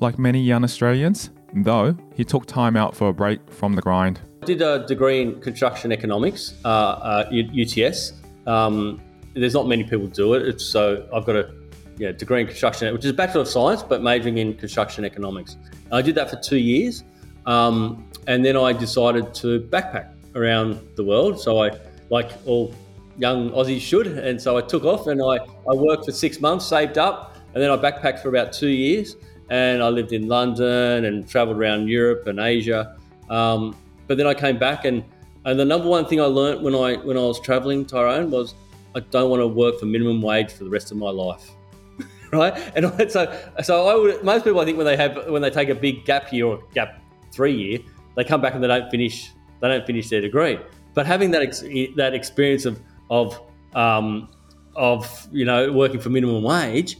Like 0.00 0.18
many 0.18 0.42
young 0.42 0.64
Australians, 0.64 1.30
though, 1.54 1.96
he 2.14 2.24
took 2.24 2.46
time 2.46 2.76
out 2.76 2.94
for 2.94 3.08
a 3.08 3.12
break 3.12 3.40
from 3.50 3.74
the 3.74 3.82
grind. 3.82 4.20
I 4.42 4.46
did 4.46 4.62
a 4.62 4.86
degree 4.86 5.22
in 5.22 5.40
construction 5.40 5.92
economics, 5.92 6.54
uh, 6.64 6.68
uh, 6.68 7.30
UTS. 7.32 8.14
Um, 8.46 9.00
there's 9.34 9.54
not 9.54 9.68
many 9.68 9.84
people 9.84 10.06
do 10.06 10.34
it, 10.34 10.46
it's, 10.46 10.64
so 10.64 11.06
I've 11.12 11.24
got 11.24 11.36
a 11.36 11.52
yeah, 11.98 12.12
degree 12.12 12.40
in 12.40 12.46
construction, 12.46 12.92
which 12.94 13.04
is 13.04 13.10
a 13.10 13.14
Bachelor 13.14 13.42
of 13.42 13.48
Science, 13.48 13.82
but 13.82 14.02
majoring 14.02 14.38
in 14.38 14.54
construction 14.54 15.04
economics. 15.04 15.56
I 15.92 16.00
did 16.00 16.14
that 16.14 16.30
for 16.30 16.36
two 16.36 16.56
years, 16.56 17.04
um, 17.46 18.08
and 18.26 18.44
then 18.44 18.56
I 18.56 18.72
decided 18.72 19.34
to 19.34 19.60
backpack 19.60 20.14
around 20.34 20.80
the 20.96 21.04
world. 21.04 21.38
So 21.38 21.62
I, 21.62 21.70
like 22.08 22.30
all 22.46 22.74
young 23.18 23.50
Aussies 23.50 23.80
should, 23.80 24.06
and 24.06 24.40
so 24.40 24.56
I 24.56 24.62
took 24.62 24.84
off 24.84 25.08
and 25.08 25.20
I, 25.20 25.44
I 25.70 25.74
worked 25.74 26.06
for 26.06 26.12
six 26.12 26.40
months, 26.40 26.66
saved 26.66 26.96
up, 26.96 27.36
and 27.54 27.62
then 27.62 27.70
I 27.70 27.76
backpacked 27.76 28.20
for 28.20 28.28
about 28.28 28.52
two 28.52 28.68
years. 28.68 29.16
And 29.50 29.82
I 29.82 29.88
lived 29.88 30.12
in 30.12 30.28
London 30.28 31.04
and 31.04 31.28
traveled 31.28 31.58
around 31.58 31.88
Europe 31.88 32.26
and 32.26 32.38
Asia. 32.38 32.96
Um, 33.28 33.76
but 34.06 34.16
then 34.16 34.26
I 34.26 34.34
came 34.34 34.58
back, 34.58 34.84
and, 34.84 35.04
and 35.44 35.58
the 35.58 35.64
number 35.64 35.88
one 35.88 36.06
thing 36.06 36.20
I 36.20 36.24
learned 36.24 36.62
when 36.62 36.74
I 36.74 36.94
when 36.96 37.16
I 37.16 37.20
was 37.20 37.40
traveling, 37.40 37.84
Tyron, 37.84 38.30
was 38.30 38.54
I 38.94 39.00
don't 39.00 39.30
want 39.30 39.40
to 39.40 39.46
work 39.46 39.78
for 39.78 39.86
minimum 39.86 40.20
wage 40.22 40.52
for 40.52 40.64
the 40.64 40.70
rest 40.70 40.90
of 40.90 40.96
my 40.96 41.10
life. 41.10 41.50
right? 42.32 42.56
And 42.76 43.10
so, 43.10 43.40
so 43.62 43.86
I 43.88 43.94
would. 43.94 44.24
Most 44.24 44.44
people, 44.44 44.60
I 44.60 44.64
think, 44.64 44.76
when 44.76 44.86
they 44.86 44.96
have 44.96 45.28
when 45.28 45.42
they 45.42 45.50
take 45.50 45.68
a 45.68 45.74
big 45.74 46.04
gap 46.04 46.32
year 46.32 46.46
or 46.46 46.62
gap 46.74 47.00
three 47.32 47.54
year, 47.54 47.78
they 48.16 48.24
come 48.24 48.40
back 48.40 48.54
and 48.54 48.62
they 48.62 48.68
don't 48.68 48.90
finish 48.90 49.32
they 49.60 49.68
don't 49.68 49.86
finish 49.86 50.08
their 50.08 50.20
degree. 50.20 50.58
But 50.94 51.06
having 51.06 51.30
that 51.32 51.42
ex- 51.42 51.64
that 51.96 52.14
experience 52.14 52.64
of 52.64 52.80
of 53.10 53.40
um, 53.74 54.28
of 54.74 55.28
you 55.30 55.44
know 55.44 55.72
working 55.72 56.00
for 56.00 56.10
minimum 56.10 56.42
wage, 56.42 56.96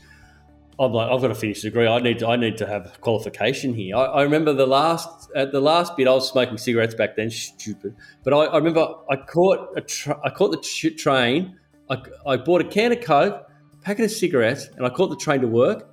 I'm 0.81 0.95
like 0.95 1.11
I've 1.11 1.21
got 1.21 1.29
to 1.29 1.35
finish 1.35 1.61
the 1.61 1.69
degree. 1.69 1.87
I 1.87 1.99
need 1.99 2.21
to 2.21 2.29
I 2.29 2.37
need 2.37 2.57
to 2.57 2.67
have 2.67 3.01
qualification 3.03 3.75
here. 3.75 3.97
I, 3.97 4.05
I 4.05 4.23
remember 4.23 4.55
the 4.55 4.67
last 4.67 5.31
at 5.37 5.53
the 5.53 5.61
last 5.61 5.95
bit 5.95 6.09
I 6.09 6.13
was 6.13 6.29
smoking 6.29 6.57
cigarettes 6.57 6.95
back 6.95 7.17
then, 7.17 7.31
stupid. 7.31 7.95
But 8.25 8.33
I, 8.33 8.45
I 8.47 8.57
remember 8.57 8.95
I 9.11 9.17
caught 9.17 9.77
a 9.77 9.83
tra- 9.83 10.19
I 10.25 10.31
caught 10.31 10.53
the 10.53 10.91
train. 10.97 11.59
I, 11.91 11.99
I 12.27 12.37
bought 12.39 12.63
a 12.63 12.65
can 12.65 12.93
of 12.93 13.03
coke, 13.03 13.47
packet 13.83 14.07
of 14.07 14.11
cigarettes, 14.11 14.69
and 14.77 14.87
I 14.87 14.89
caught 14.89 15.11
the 15.11 15.17
train 15.17 15.43
to 15.43 15.49
work 15.49 15.90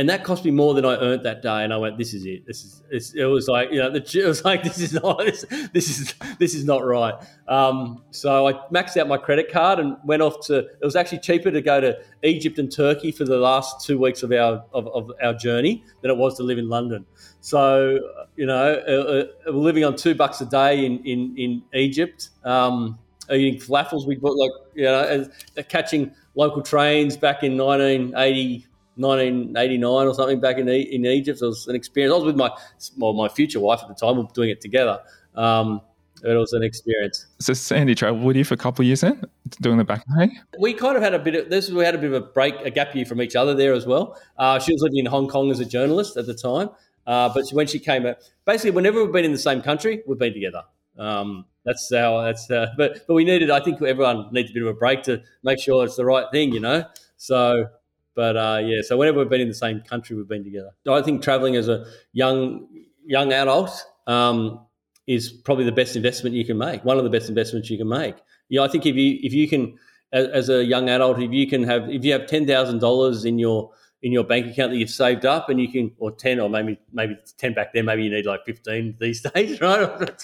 and 0.00 0.08
that 0.08 0.24
cost 0.24 0.46
me 0.46 0.50
more 0.50 0.72
than 0.72 0.86
I 0.86 0.96
earned 0.96 1.26
that 1.26 1.42
day. 1.42 1.62
And 1.62 1.74
I 1.74 1.76
went, 1.76 1.98
"This 1.98 2.14
is 2.14 2.24
it. 2.24 2.46
This 2.46 2.64
is." 2.90 3.14
it 3.14 3.24
was 3.24 3.48
like 3.48 3.70
you 3.70 3.78
know, 3.80 3.90
the, 3.90 3.98
it 3.98 4.26
was 4.26 4.42
like 4.46 4.62
this 4.70 4.80
is 4.80 4.94
not 4.94 5.18
this, 5.18 5.44
this 5.74 5.90
is 5.90 6.14
this 6.38 6.54
is 6.54 6.64
not 6.64 6.82
right. 6.86 7.12
Um, 7.46 8.02
so 8.10 8.48
I 8.48 8.54
maxed 8.72 8.96
out 8.96 9.08
my 9.08 9.18
credit 9.18 9.52
card 9.52 9.78
and 9.78 9.98
went 10.02 10.22
off 10.22 10.46
to. 10.46 10.60
It 10.60 10.82
was 10.82 10.96
actually 10.96 11.18
cheaper 11.18 11.50
to 11.50 11.60
go 11.60 11.82
to 11.82 11.98
Egypt 12.22 12.58
and 12.58 12.72
Turkey 12.72 13.12
for 13.12 13.26
the 13.26 13.36
last 13.36 13.84
two 13.86 13.98
weeks 13.98 14.22
of 14.22 14.32
our 14.32 14.64
of, 14.72 14.86
of 14.88 15.12
our 15.22 15.34
journey 15.34 15.84
than 16.00 16.10
it 16.10 16.16
was 16.16 16.38
to 16.38 16.44
live 16.44 16.56
in 16.56 16.70
London. 16.70 17.04
So 17.42 17.98
you 18.36 18.46
know, 18.46 18.82
uh, 18.88 19.50
uh, 19.50 19.52
living 19.52 19.84
on 19.84 19.96
two 19.96 20.14
bucks 20.14 20.40
a 20.40 20.46
day 20.46 20.86
in 20.86 21.04
in 21.04 21.36
in 21.36 21.62
Egypt. 21.74 22.30
Um, 22.42 22.98
eating 23.30 23.60
falafels, 23.60 24.06
we 24.06 24.16
bought 24.16 24.38
like 24.38 24.50
you 24.74 24.84
know, 24.84 25.28
catching 25.68 26.14
local 26.34 26.62
trains 26.62 27.18
back 27.18 27.42
in 27.42 27.58
1980 27.58 28.66
1989 29.00 30.06
or 30.06 30.14
something 30.14 30.40
back 30.40 30.58
in 30.58 30.68
in 30.68 31.06
Egypt. 31.06 31.40
It 31.42 31.46
was 31.46 31.66
an 31.66 31.74
experience. 31.74 32.12
I 32.12 32.16
was 32.16 32.24
with 32.26 32.36
my 32.36 32.50
well, 32.98 33.12
my 33.12 33.28
future 33.28 33.60
wife 33.60 33.80
at 33.82 33.88
the 33.88 33.94
time. 33.94 34.16
We 34.16 34.22
were 34.22 34.28
doing 34.32 34.50
it 34.50 34.60
together. 34.60 35.00
Um, 35.34 35.80
it 36.22 36.36
was 36.36 36.52
an 36.52 36.62
experience. 36.62 37.26
So 37.38 37.52
Sandy 37.52 37.94
travelled 37.94 38.24
with 38.24 38.36
you 38.36 38.44
for 38.44 38.54
a 38.54 38.58
couple 38.58 38.82
of 38.82 38.86
years 38.86 39.00
then, 39.00 39.22
doing 39.60 39.78
the 39.78 39.84
backpacking. 39.84 40.32
We 40.58 40.74
kind 40.74 40.96
of 40.96 41.02
had 41.02 41.14
a 41.14 41.18
bit 41.18 41.34
of 41.34 41.50
this. 41.50 41.70
We 41.70 41.84
had 41.84 41.94
a 41.94 41.98
bit 41.98 42.12
of 42.12 42.22
a 42.22 42.26
break, 42.26 42.54
a 42.60 42.70
gap 42.70 42.94
year 42.94 43.06
from 43.06 43.22
each 43.22 43.36
other 43.36 43.54
there 43.54 43.72
as 43.72 43.86
well. 43.86 44.20
Uh, 44.36 44.58
she 44.58 44.72
was 44.72 44.82
living 44.82 44.98
in 44.98 45.06
Hong 45.06 45.28
Kong 45.28 45.50
as 45.50 45.60
a 45.60 45.64
journalist 45.64 46.16
at 46.16 46.26
the 46.26 46.34
time, 46.34 46.70
uh, 47.06 47.32
but 47.32 47.48
when 47.50 47.66
she 47.66 47.78
came, 47.78 48.06
out, 48.06 48.18
basically 48.44 48.72
whenever 48.72 49.02
we've 49.02 49.12
been 49.12 49.24
in 49.24 49.32
the 49.32 49.38
same 49.38 49.62
country, 49.62 50.02
we've 50.06 50.18
been 50.18 50.34
together. 50.34 50.64
Um, 50.98 51.46
that's 51.64 51.92
how. 51.94 52.22
That's 52.22 52.50
uh, 52.50 52.68
but 52.76 53.06
but 53.06 53.14
we 53.14 53.24
needed. 53.24 53.50
I 53.50 53.60
think 53.60 53.80
everyone 53.82 54.28
needs 54.32 54.50
a 54.50 54.54
bit 54.54 54.62
of 54.62 54.68
a 54.68 54.74
break 54.74 55.02
to 55.04 55.22
make 55.42 55.58
sure 55.58 55.84
it's 55.84 55.96
the 55.96 56.04
right 56.04 56.26
thing, 56.30 56.52
you 56.52 56.60
know. 56.60 56.84
So 57.16 57.66
but 58.14 58.36
uh, 58.36 58.60
yeah, 58.64 58.82
so 58.82 58.96
whenever 58.96 59.18
we've 59.18 59.28
been 59.28 59.40
in 59.40 59.48
the 59.48 59.54
same 59.54 59.80
country, 59.80 60.16
we've 60.16 60.28
been 60.28 60.44
together. 60.44 60.70
I 60.88 61.02
think 61.02 61.22
traveling 61.22 61.56
as 61.56 61.68
a 61.68 61.86
young 62.12 62.66
young 63.04 63.32
adult 63.32 63.84
um, 64.06 64.66
is 65.06 65.30
probably 65.30 65.64
the 65.64 65.72
best 65.72 65.96
investment 65.96 66.34
you 66.34 66.44
can 66.44 66.58
make. 66.58 66.84
One 66.84 66.98
of 66.98 67.04
the 67.04 67.10
best 67.10 67.28
investments 67.28 67.70
you 67.70 67.78
can 67.78 67.88
make. 67.88 68.16
Yeah, 68.48 68.62
I 68.62 68.68
think 68.68 68.86
if 68.86 68.96
you 68.96 69.18
if 69.22 69.32
you 69.32 69.48
can 69.48 69.78
as, 70.12 70.26
as 70.28 70.48
a 70.50 70.64
young 70.64 70.88
adult, 70.88 71.20
if 71.20 71.32
you 71.32 71.46
can 71.46 71.62
have 71.64 71.88
if 71.88 72.04
you 72.04 72.12
have 72.12 72.26
ten 72.26 72.46
thousand 72.46 72.80
dollars 72.80 73.24
in 73.24 73.38
your 73.38 73.70
in 74.02 74.12
your 74.12 74.24
bank 74.24 74.46
account 74.46 74.72
that 74.72 74.78
you've 74.78 74.90
saved 74.90 75.26
up 75.26 75.48
and 75.50 75.60
you 75.60 75.68
can 75.70 75.92
or 75.98 76.10
10 76.10 76.40
or 76.40 76.48
maybe 76.48 76.78
maybe 76.92 77.16
10 77.36 77.52
back 77.52 77.72
then 77.74 77.84
maybe 77.84 78.02
you 78.02 78.10
need 78.10 78.24
like 78.24 78.40
15 78.46 78.96
these 78.98 79.20
days 79.34 79.60
right 79.60 79.80
and 80.00 80.14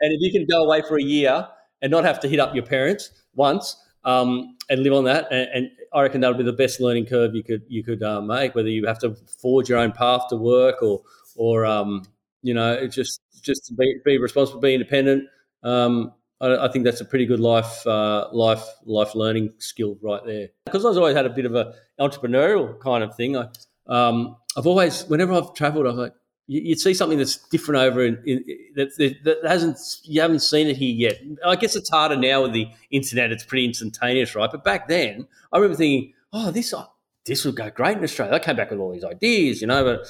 if 0.00 0.20
you 0.20 0.30
can 0.30 0.46
go 0.48 0.62
away 0.62 0.82
for 0.82 0.96
a 0.96 1.02
year 1.02 1.46
and 1.82 1.90
not 1.90 2.04
have 2.04 2.20
to 2.20 2.28
hit 2.28 2.38
up 2.38 2.54
your 2.54 2.64
parents 2.64 3.10
once 3.34 3.76
um, 4.04 4.56
and 4.68 4.82
live 4.82 4.92
on 4.92 5.04
that. 5.04 5.30
And, 5.30 5.48
and, 5.54 5.70
I 5.92 6.02
reckon 6.02 6.20
that'll 6.20 6.36
be 6.36 6.42
the 6.42 6.52
best 6.52 6.80
learning 6.80 7.06
curve 7.06 7.36
you 7.36 7.44
could 7.44 7.62
you 7.68 7.84
could 7.84 8.02
uh, 8.02 8.20
make. 8.20 8.56
Whether 8.56 8.68
you 8.68 8.84
have 8.86 8.98
to 9.00 9.14
forge 9.40 9.68
your 9.68 9.78
own 9.78 9.92
path 9.92 10.22
to 10.30 10.36
work, 10.36 10.82
or 10.82 11.02
or 11.36 11.64
um, 11.64 12.02
you 12.42 12.52
know, 12.52 12.88
just 12.88 13.20
just 13.42 13.72
be, 13.76 14.00
be 14.04 14.18
responsible, 14.18 14.60
be 14.60 14.74
independent. 14.74 15.28
Um, 15.62 16.12
I, 16.40 16.66
I, 16.66 16.68
think 16.68 16.84
that's 16.84 17.00
a 17.00 17.04
pretty 17.04 17.26
good 17.26 17.38
life 17.38 17.86
uh, 17.86 18.28
life 18.32 18.64
life 18.84 19.14
learning 19.14 19.52
skill 19.58 19.96
right 20.02 20.24
there. 20.26 20.48
Because 20.66 20.84
I've 20.84 20.96
always 20.96 21.16
had 21.16 21.26
a 21.26 21.30
bit 21.30 21.46
of 21.46 21.54
a 21.54 21.74
entrepreneurial 22.00 22.78
kind 22.80 23.04
of 23.04 23.14
thing. 23.14 23.36
I, 23.36 23.48
um, 23.86 24.36
I've 24.56 24.66
always, 24.66 25.04
whenever 25.04 25.32
I've 25.32 25.54
travelled, 25.54 25.86
I've 25.86 25.94
like, 25.94 26.14
you, 26.46 26.70
would 26.70 26.80
see 26.80 26.94
something 26.94 27.18
that's 27.18 27.36
different 27.48 27.80
over 27.80 28.04
in, 28.04 28.22
in, 28.26 28.44
that, 28.74 28.96
that 29.24 29.38
hasn't 29.46 29.78
you 30.02 30.20
haven't 30.20 30.40
seen 30.40 30.66
it 30.66 30.76
here 30.76 30.94
yet. 30.94 31.20
I 31.44 31.56
guess 31.56 31.76
it's 31.76 31.88
harder 31.88 32.16
now 32.16 32.42
with 32.42 32.52
the 32.52 32.68
internet; 32.90 33.32
it's 33.32 33.44
pretty 33.44 33.64
instantaneous, 33.64 34.34
right? 34.34 34.50
But 34.50 34.64
back 34.64 34.88
then, 34.88 35.26
I 35.52 35.56
remember 35.56 35.76
thinking, 35.76 36.12
"Oh, 36.32 36.50
this 36.50 36.74
oh, 36.74 36.86
this 37.24 37.44
would 37.44 37.56
go 37.56 37.70
great 37.70 37.96
in 37.96 38.04
Australia." 38.04 38.34
I 38.34 38.38
came 38.38 38.56
back 38.56 38.70
with 38.70 38.80
all 38.80 38.92
these 38.92 39.04
ideas, 39.04 39.60
you 39.60 39.66
know. 39.66 39.84
But 39.84 40.06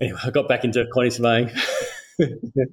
anyway, 0.00 0.20
I 0.24 0.30
got 0.30 0.48
back 0.48 0.64
into 0.64 0.86
quantity 0.92 1.16
surveying. 1.16 1.50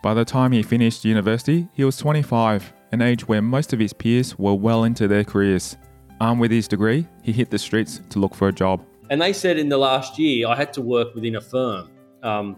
By 0.00 0.14
the 0.14 0.24
time 0.24 0.52
he 0.52 0.62
finished 0.62 1.04
university, 1.04 1.68
he 1.74 1.84
was 1.84 1.96
25, 1.96 2.72
an 2.92 3.02
age 3.02 3.26
where 3.26 3.42
most 3.42 3.72
of 3.72 3.80
his 3.80 3.92
peers 3.92 4.38
were 4.38 4.54
well 4.54 4.84
into 4.84 5.08
their 5.08 5.24
careers. 5.24 5.76
Armed 6.20 6.40
with 6.40 6.50
his 6.50 6.66
degree, 6.66 7.06
he 7.22 7.32
hit 7.32 7.50
the 7.50 7.58
streets 7.58 8.00
to 8.10 8.18
look 8.18 8.34
for 8.34 8.48
a 8.48 8.52
job. 8.52 8.84
And 9.10 9.22
they 9.22 9.32
said 9.32 9.58
in 9.58 9.68
the 9.68 9.78
last 9.78 10.18
year, 10.18 10.48
I 10.48 10.56
had 10.56 10.72
to 10.74 10.82
work 10.82 11.14
within 11.14 11.36
a 11.36 11.40
firm. 11.40 11.90
Um, 12.22 12.56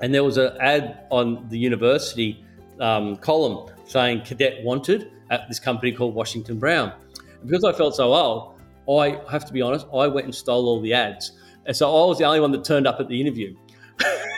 and 0.00 0.14
there 0.14 0.24
was 0.24 0.38
an 0.38 0.56
ad 0.60 1.06
on 1.10 1.46
the 1.48 1.58
university 1.58 2.44
um, 2.80 3.16
column 3.16 3.70
saying 3.86 4.22
cadet 4.22 4.62
wanted 4.64 5.10
at 5.30 5.48
this 5.48 5.60
company 5.60 5.92
called 5.92 6.14
Washington 6.14 6.58
Brown. 6.58 6.92
And 7.40 7.48
because 7.48 7.64
I 7.64 7.72
felt 7.72 7.94
so 7.94 8.14
old, 8.14 8.54
I 8.88 9.20
have 9.30 9.44
to 9.44 9.52
be 9.52 9.60
honest, 9.60 9.86
I 9.92 10.06
went 10.06 10.24
and 10.24 10.34
stole 10.34 10.66
all 10.66 10.80
the 10.80 10.94
ads. 10.94 11.32
And 11.66 11.76
so 11.76 11.88
I 11.88 12.06
was 12.06 12.18
the 12.18 12.24
only 12.24 12.40
one 12.40 12.52
that 12.52 12.64
turned 12.64 12.86
up 12.86 13.00
at 13.00 13.08
the 13.08 13.20
interview. 13.20 13.54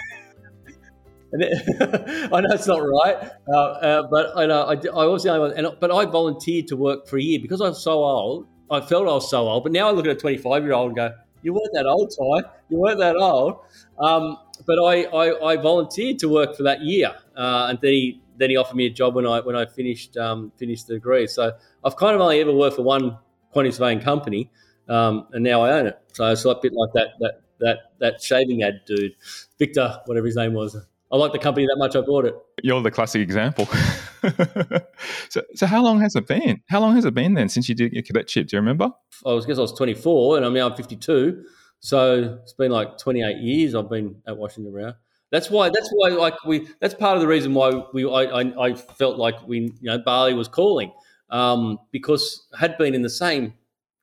I 1.40 2.40
know 2.40 2.48
it's 2.50 2.66
not 2.66 2.78
right, 2.78 3.30
uh, 3.48 3.56
uh, 3.56 4.02
but 4.10 4.36
I 4.36 4.46
know 4.46 4.62
I, 4.62 4.72
I 4.72 5.06
was 5.06 5.22
the 5.22 5.30
only 5.30 5.48
one. 5.48 5.52
And, 5.56 5.76
but 5.78 5.92
I 5.92 6.04
volunteered 6.04 6.66
to 6.68 6.76
work 6.76 7.06
for 7.06 7.18
a 7.18 7.22
year 7.22 7.38
because 7.40 7.60
I 7.60 7.68
was 7.68 7.82
so 7.82 7.92
old. 7.92 8.46
I 8.70 8.80
felt 8.80 9.06
I 9.06 9.12
was 9.12 9.30
so 9.30 9.48
old, 9.48 9.62
but 9.62 9.72
now 9.72 9.88
I 9.88 9.92
look 9.92 10.06
at 10.06 10.12
a 10.12 10.18
25 10.18 10.64
year 10.64 10.72
old 10.72 10.88
and 10.88 10.96
go, 10.96 11.12
"You 11.42 11.52
weren't 11.54 11.72
that 11.74 11.86
old, 11.86 12.10
Ty. 12.10 12.50
You 12.68 12.78
weren't 12.78 12.98
that 12.98 13.16
old." 13.16 13.58
Um, 13.98 14.38
but 14.66 14.78
I, 14.78 15.04
I, 15.04 15.52
I, 15.52 15.56
volunteered 15.56 16.18
to 16.20 16.28
work 16.28 16.56
for 16.56 16.64
that 16.64 16.82
year, 16.82 17.12
uh, 17.36 17.66
and 17.68 17.78
then 17.80 17.92
he 17.92 18.20
then 18.36 18.50
he 18.50 18.56
offered 18.56 18.76
me 18.76 18.86
a 18.86 18.90
job 18.90 19.14
when 19.14 19.26
I 19.26 19.40
when 19.40 19.54
I 19.54 19.66
finished 19.66 20.16
um, 20.16 20.52
finished 20.56 20.88
the 20.88 20.94
degree. 20.94 21.26
So 21.26 21.52
I've 21.84 21.96
kind 21.96 22.14
of 22.14 22.20
only 22.20 22.40
ever 22.40 22.52
worked 22.52 22.76
for 22.76 22.82
one 22.82 23.18
quantity 23.52 23.74
surveying 23.74 24.00
company, 24.00 24.50
um, 24.88 25.28
and 25.32 25.44
now 25.44 25.62
I 25.62 25.78
own 25.78 25.86
it. 25.86 25.98
So 26.12 26.26
it's 26.26 26.44
a 26.44 26.54
bit 26.60 26.72
like 26.72 26.92
that 26.94 27.08
that 27.20 27.40
that 27.60 27.78
that 27.98 28.22
shaving 28.22 28.62
ad 28.62 28.80
dude, 28.86 29.14
Victor, 29.58 30.00
whatever 30.06 30.26
his 30.26 30.36
name 30.36 30.54
was. 30.54 30.76
I 31.12 31.16
like 31.16 31.32
the 31.32 31.38
company 31.38 31.66
that 31.66 31.76
much. 31.76 31.96
I 31.96 32.02
bought 32.02 32.24
it. 32.24 32.34
You're 32.62 32.80
the 32.82 32.90
classic 32.90 33.20
example. 33.20 33.66
so, 35.28 35.42
so 35.54 35.66
how 35.66 35.82
long 35.82 36.00
has 36.00 36.14
it 36.14 36.26
been? 36.26 36.62
How 36.68 36.80
long 36.80 36.94
has 36.94 37.04
it 37.04 37.14
been 37.14 37.34
then 37.34 37.48
since 37.48 37.68
you 37.68 37.74
did 37.74 37.92
your 37.92 38.02
cadetship? 38.02 38.46
Do 38.46 38.56
you 38.56 38.60
remember? 38.60 38.90
I 39.26 39.32
was 39.32 39.44
guess 39.44 39.58
I 39.58 39.62
was 39.62 39.72
24, 39.72 40.36
and 40.36 40.46
I'm 40.46 40.54
now 40.54 40.70
52. 40.70 41.44
So 41.80 42.38
it's 42.42 42.52
been 42.52 42.70
like 42.70 42.98
28 42.98 43.38
years 43.38 43.74
I've 43.74 43.90
been 43.90 44.16
at 44.26 44.36
Washington 44.36 44.72
Brown. 44.72 44.94
That's 45.32 45.50
why. 45.50 45.68
That's 45.68 45.90
why. 45.92 46.10
Like 46.10 46.44
we. 46.44 46.68
That's 46.80 46.94
part 46.94 47.16
of 47.16 47.22
the 47.22 47.28
reason 47.28 47.54
why 47.54 47.82
we. 47.92 48.04
I. 48.04 48.42
I, 48.42 48.68
I 48.68 48.74
felt 48.74 49.16
like 49.16 49.46
we. 49.46 49.58
You 49.80 49.90
know, 49.90 49.98
Bali 49.98 50.34
was 50.34 50.48
calling 50.48 50.92
um, 51.30 51.78
because 51.90 52.46
I 52.54 52.58
had 52.58 52.78
been 52.78 52.94
in 52.94 53.02
the 53.02 53.10
same 53.10 53.54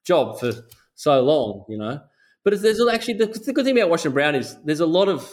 job 0.03 0.39
for 0.39 0.51
so 0.95 1.21
long. 1.21 1.65
You 1.69 1.77
know, 1.77 2.01
but 2.43 2.61
there's 2.61 2.85
actually 2.87 3.15
the, 3.15 3.27
the 3.27 3.53
good 3.53 3.65
thing 3.65 3.77
about 3.77 3.89
Washington 3.89 4.13
Brown 4.13 4.35
is 4.35 4.57
there's 4.63 4.79
a 4.79 4.85
lot 4.85 5.07
of 5.07 5.29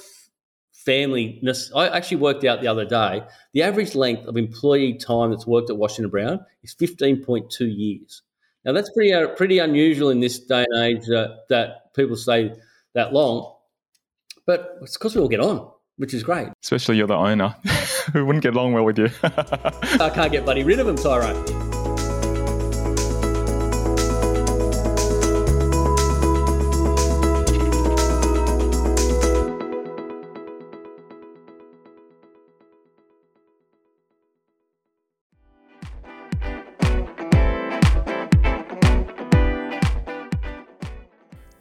family. 0.85 1.43
I 1.75 1.89
actually 1.89 2.19
worked 2.19 2.45
out 2.45 2.61
the 2.61 2.69
other 2.69 2.85
day 2.85 3.23
the 3.53 3.63
average 3.63 3.95
length 3.95 4.27
of 4.27 4.37
employee 4.37 4.95
time 4.95 5.31
that's 5.31 5.47
worked 5.47 5.71
at 5.71 5.77
Washington 5.77 6.11
Brown 6.11 6.41
is 6.63 6.75
15.2 6.75 7.51
years. 7.61 8.23
Now, 8.65 8.73
that's 8.73 8.91
pretty, 8.91 9.13
uh, 9.13 9.29
pretty 9.29 9.59
unusual 9.59 10.11
in 10.11 10.21
this 10.21 10.39
day 10.39 10.65
and 10.69 10.85
age 10.85 11.11
uh, 11.11 11.37
that 11.51 11.93
people 11.95 12.17
say 12.17 12.53
that 12.95 13.13
long, 13.13 13.55
but 14.47 14.79
it's 14.83 14.97
because 14.97 15.15
we 15.15 15.21
all 15.21 15.29
get 15.29 15.41
on, 15.41 15.71
which 15.97 16.15
is 16.15 16.23
great. 16.23 16.49
Especially 16.63 16.97
you're 16.97 17.07
the 17.07 17.15
owner, 17.15 17.55
who 18.13 18.25
wouldn't 18.25 18.43
get 18.43 18.55
along 18.55 18.73
well 18.73 18.85
with 18.85 18.99
you. 18.99 19.11
I 19.23 20.11
can't 20.15 20.33
get 20.33 20.45
bloody 20.45 20.65
rid 20.65 20.79
of 20.79 20.87
them, 20.87 20.97
Tyron. 20.97 21.64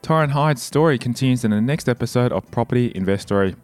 Tyron 0.03 0.31
Hyde's 0.31 0.61
story 0.61 0.97
continues 0.97 1.45
in 1.45 1.51
the 1.51 1.61
next 1.61 1.87
episode 1.87 2.33
of 2.33 2.51
Property 2.51 2.91
Investory. 2.93 3.55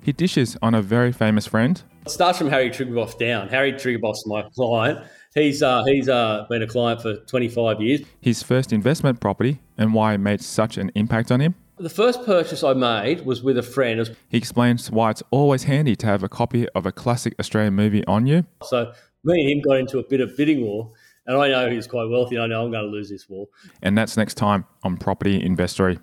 He 0.00 0.12
dishes 0.12 0.56
on 0.62 0.74
a 0.74 0.80
very 0.80 1.12
famous 1.12 1.46
friend. 1.46 1.82
It 2.06 2.10
starts 2.10 2.38
from 2.38 2.48
Harry 2.48 2.70
Triguboff 2.70 3.18
down. 3.18 3.48
Harry 3.48 3.74
Triguboff's 3.74 4.26
my 4.26 4.44
client. 4.54 5.06
He's 5.34 5.62
uh, 5.62 5.84
he's 5.84 6.08
uh, 6.08 6.46
been 6.48 6.62
a 6.62 6.66
client 6.66 7.02
for 7.02 7.16
25 7.16 7.82
years. 7.82 8.00
His 8.22 8.42
first 8.42 8.72
investment 8.72 9.20
property 9.20 9.60
and 9.76 9.92
why 9.92 10.14
it 10.14 10.18
made 10.18 10.40
such 10.40 10.78
an 10.78 10.90
impact 10.94 11.30
on 11.30 11.40
him. 11.40 11.54
The 11.76 11.90
first 11.90 12.24
purchase 12.24 12.64
I 12.64 12.72
made 12.72 13.26
was 13.26 13.42
with 13.42 13.58
a 13.58 13.62
friend. 13.62 14.16
He 14.30 14.38
explains 14.38 14.90
why 14.90 15.10
it's 15.10 15.22
always 15.30 15.64
handy 15.64 15.96
to 15.96 16.06
have 16.06 16.22
a 16.22 16.30
copy 16.30 16.66
of 16.70 16.86
a 16.86 16.92
classic 16.92 17.34
Australian 17.38 17.74
movie 17.74 18.06
on 18.06 18.26
you. 18.26 18.46
So 18.62 18.90
me 19.22 19.38
and 19.38 19.50
him 19.50 19.60
got 19.60 19.76
into 19.76 19.98
a 19.98 20.02
bit 20.08 20.22
of 20.22 20.34
bidding 20.34 20.62
war 20.62 20.92
and 21.26 21.36
I 21.36 21.48
know 21.48 21.70
he's 21.70 21.86
quite 21.86 22.04
wealthy. 22.04 22.38
I 22.38 22.46
know 22.46 22.64
I'm 22.64 22.70
going 22.70 22.84
to 22.84 22.90
lose 22.90 23.08
this 23.08 23.28
war. 23.28 23.46
And 23.82 23.96
that's 23.96 24.16
next 24.16 24.34
time 24.34 24.64
on 24.82 24.96
Property 24.96 25.42
Investory. 25.42 25.98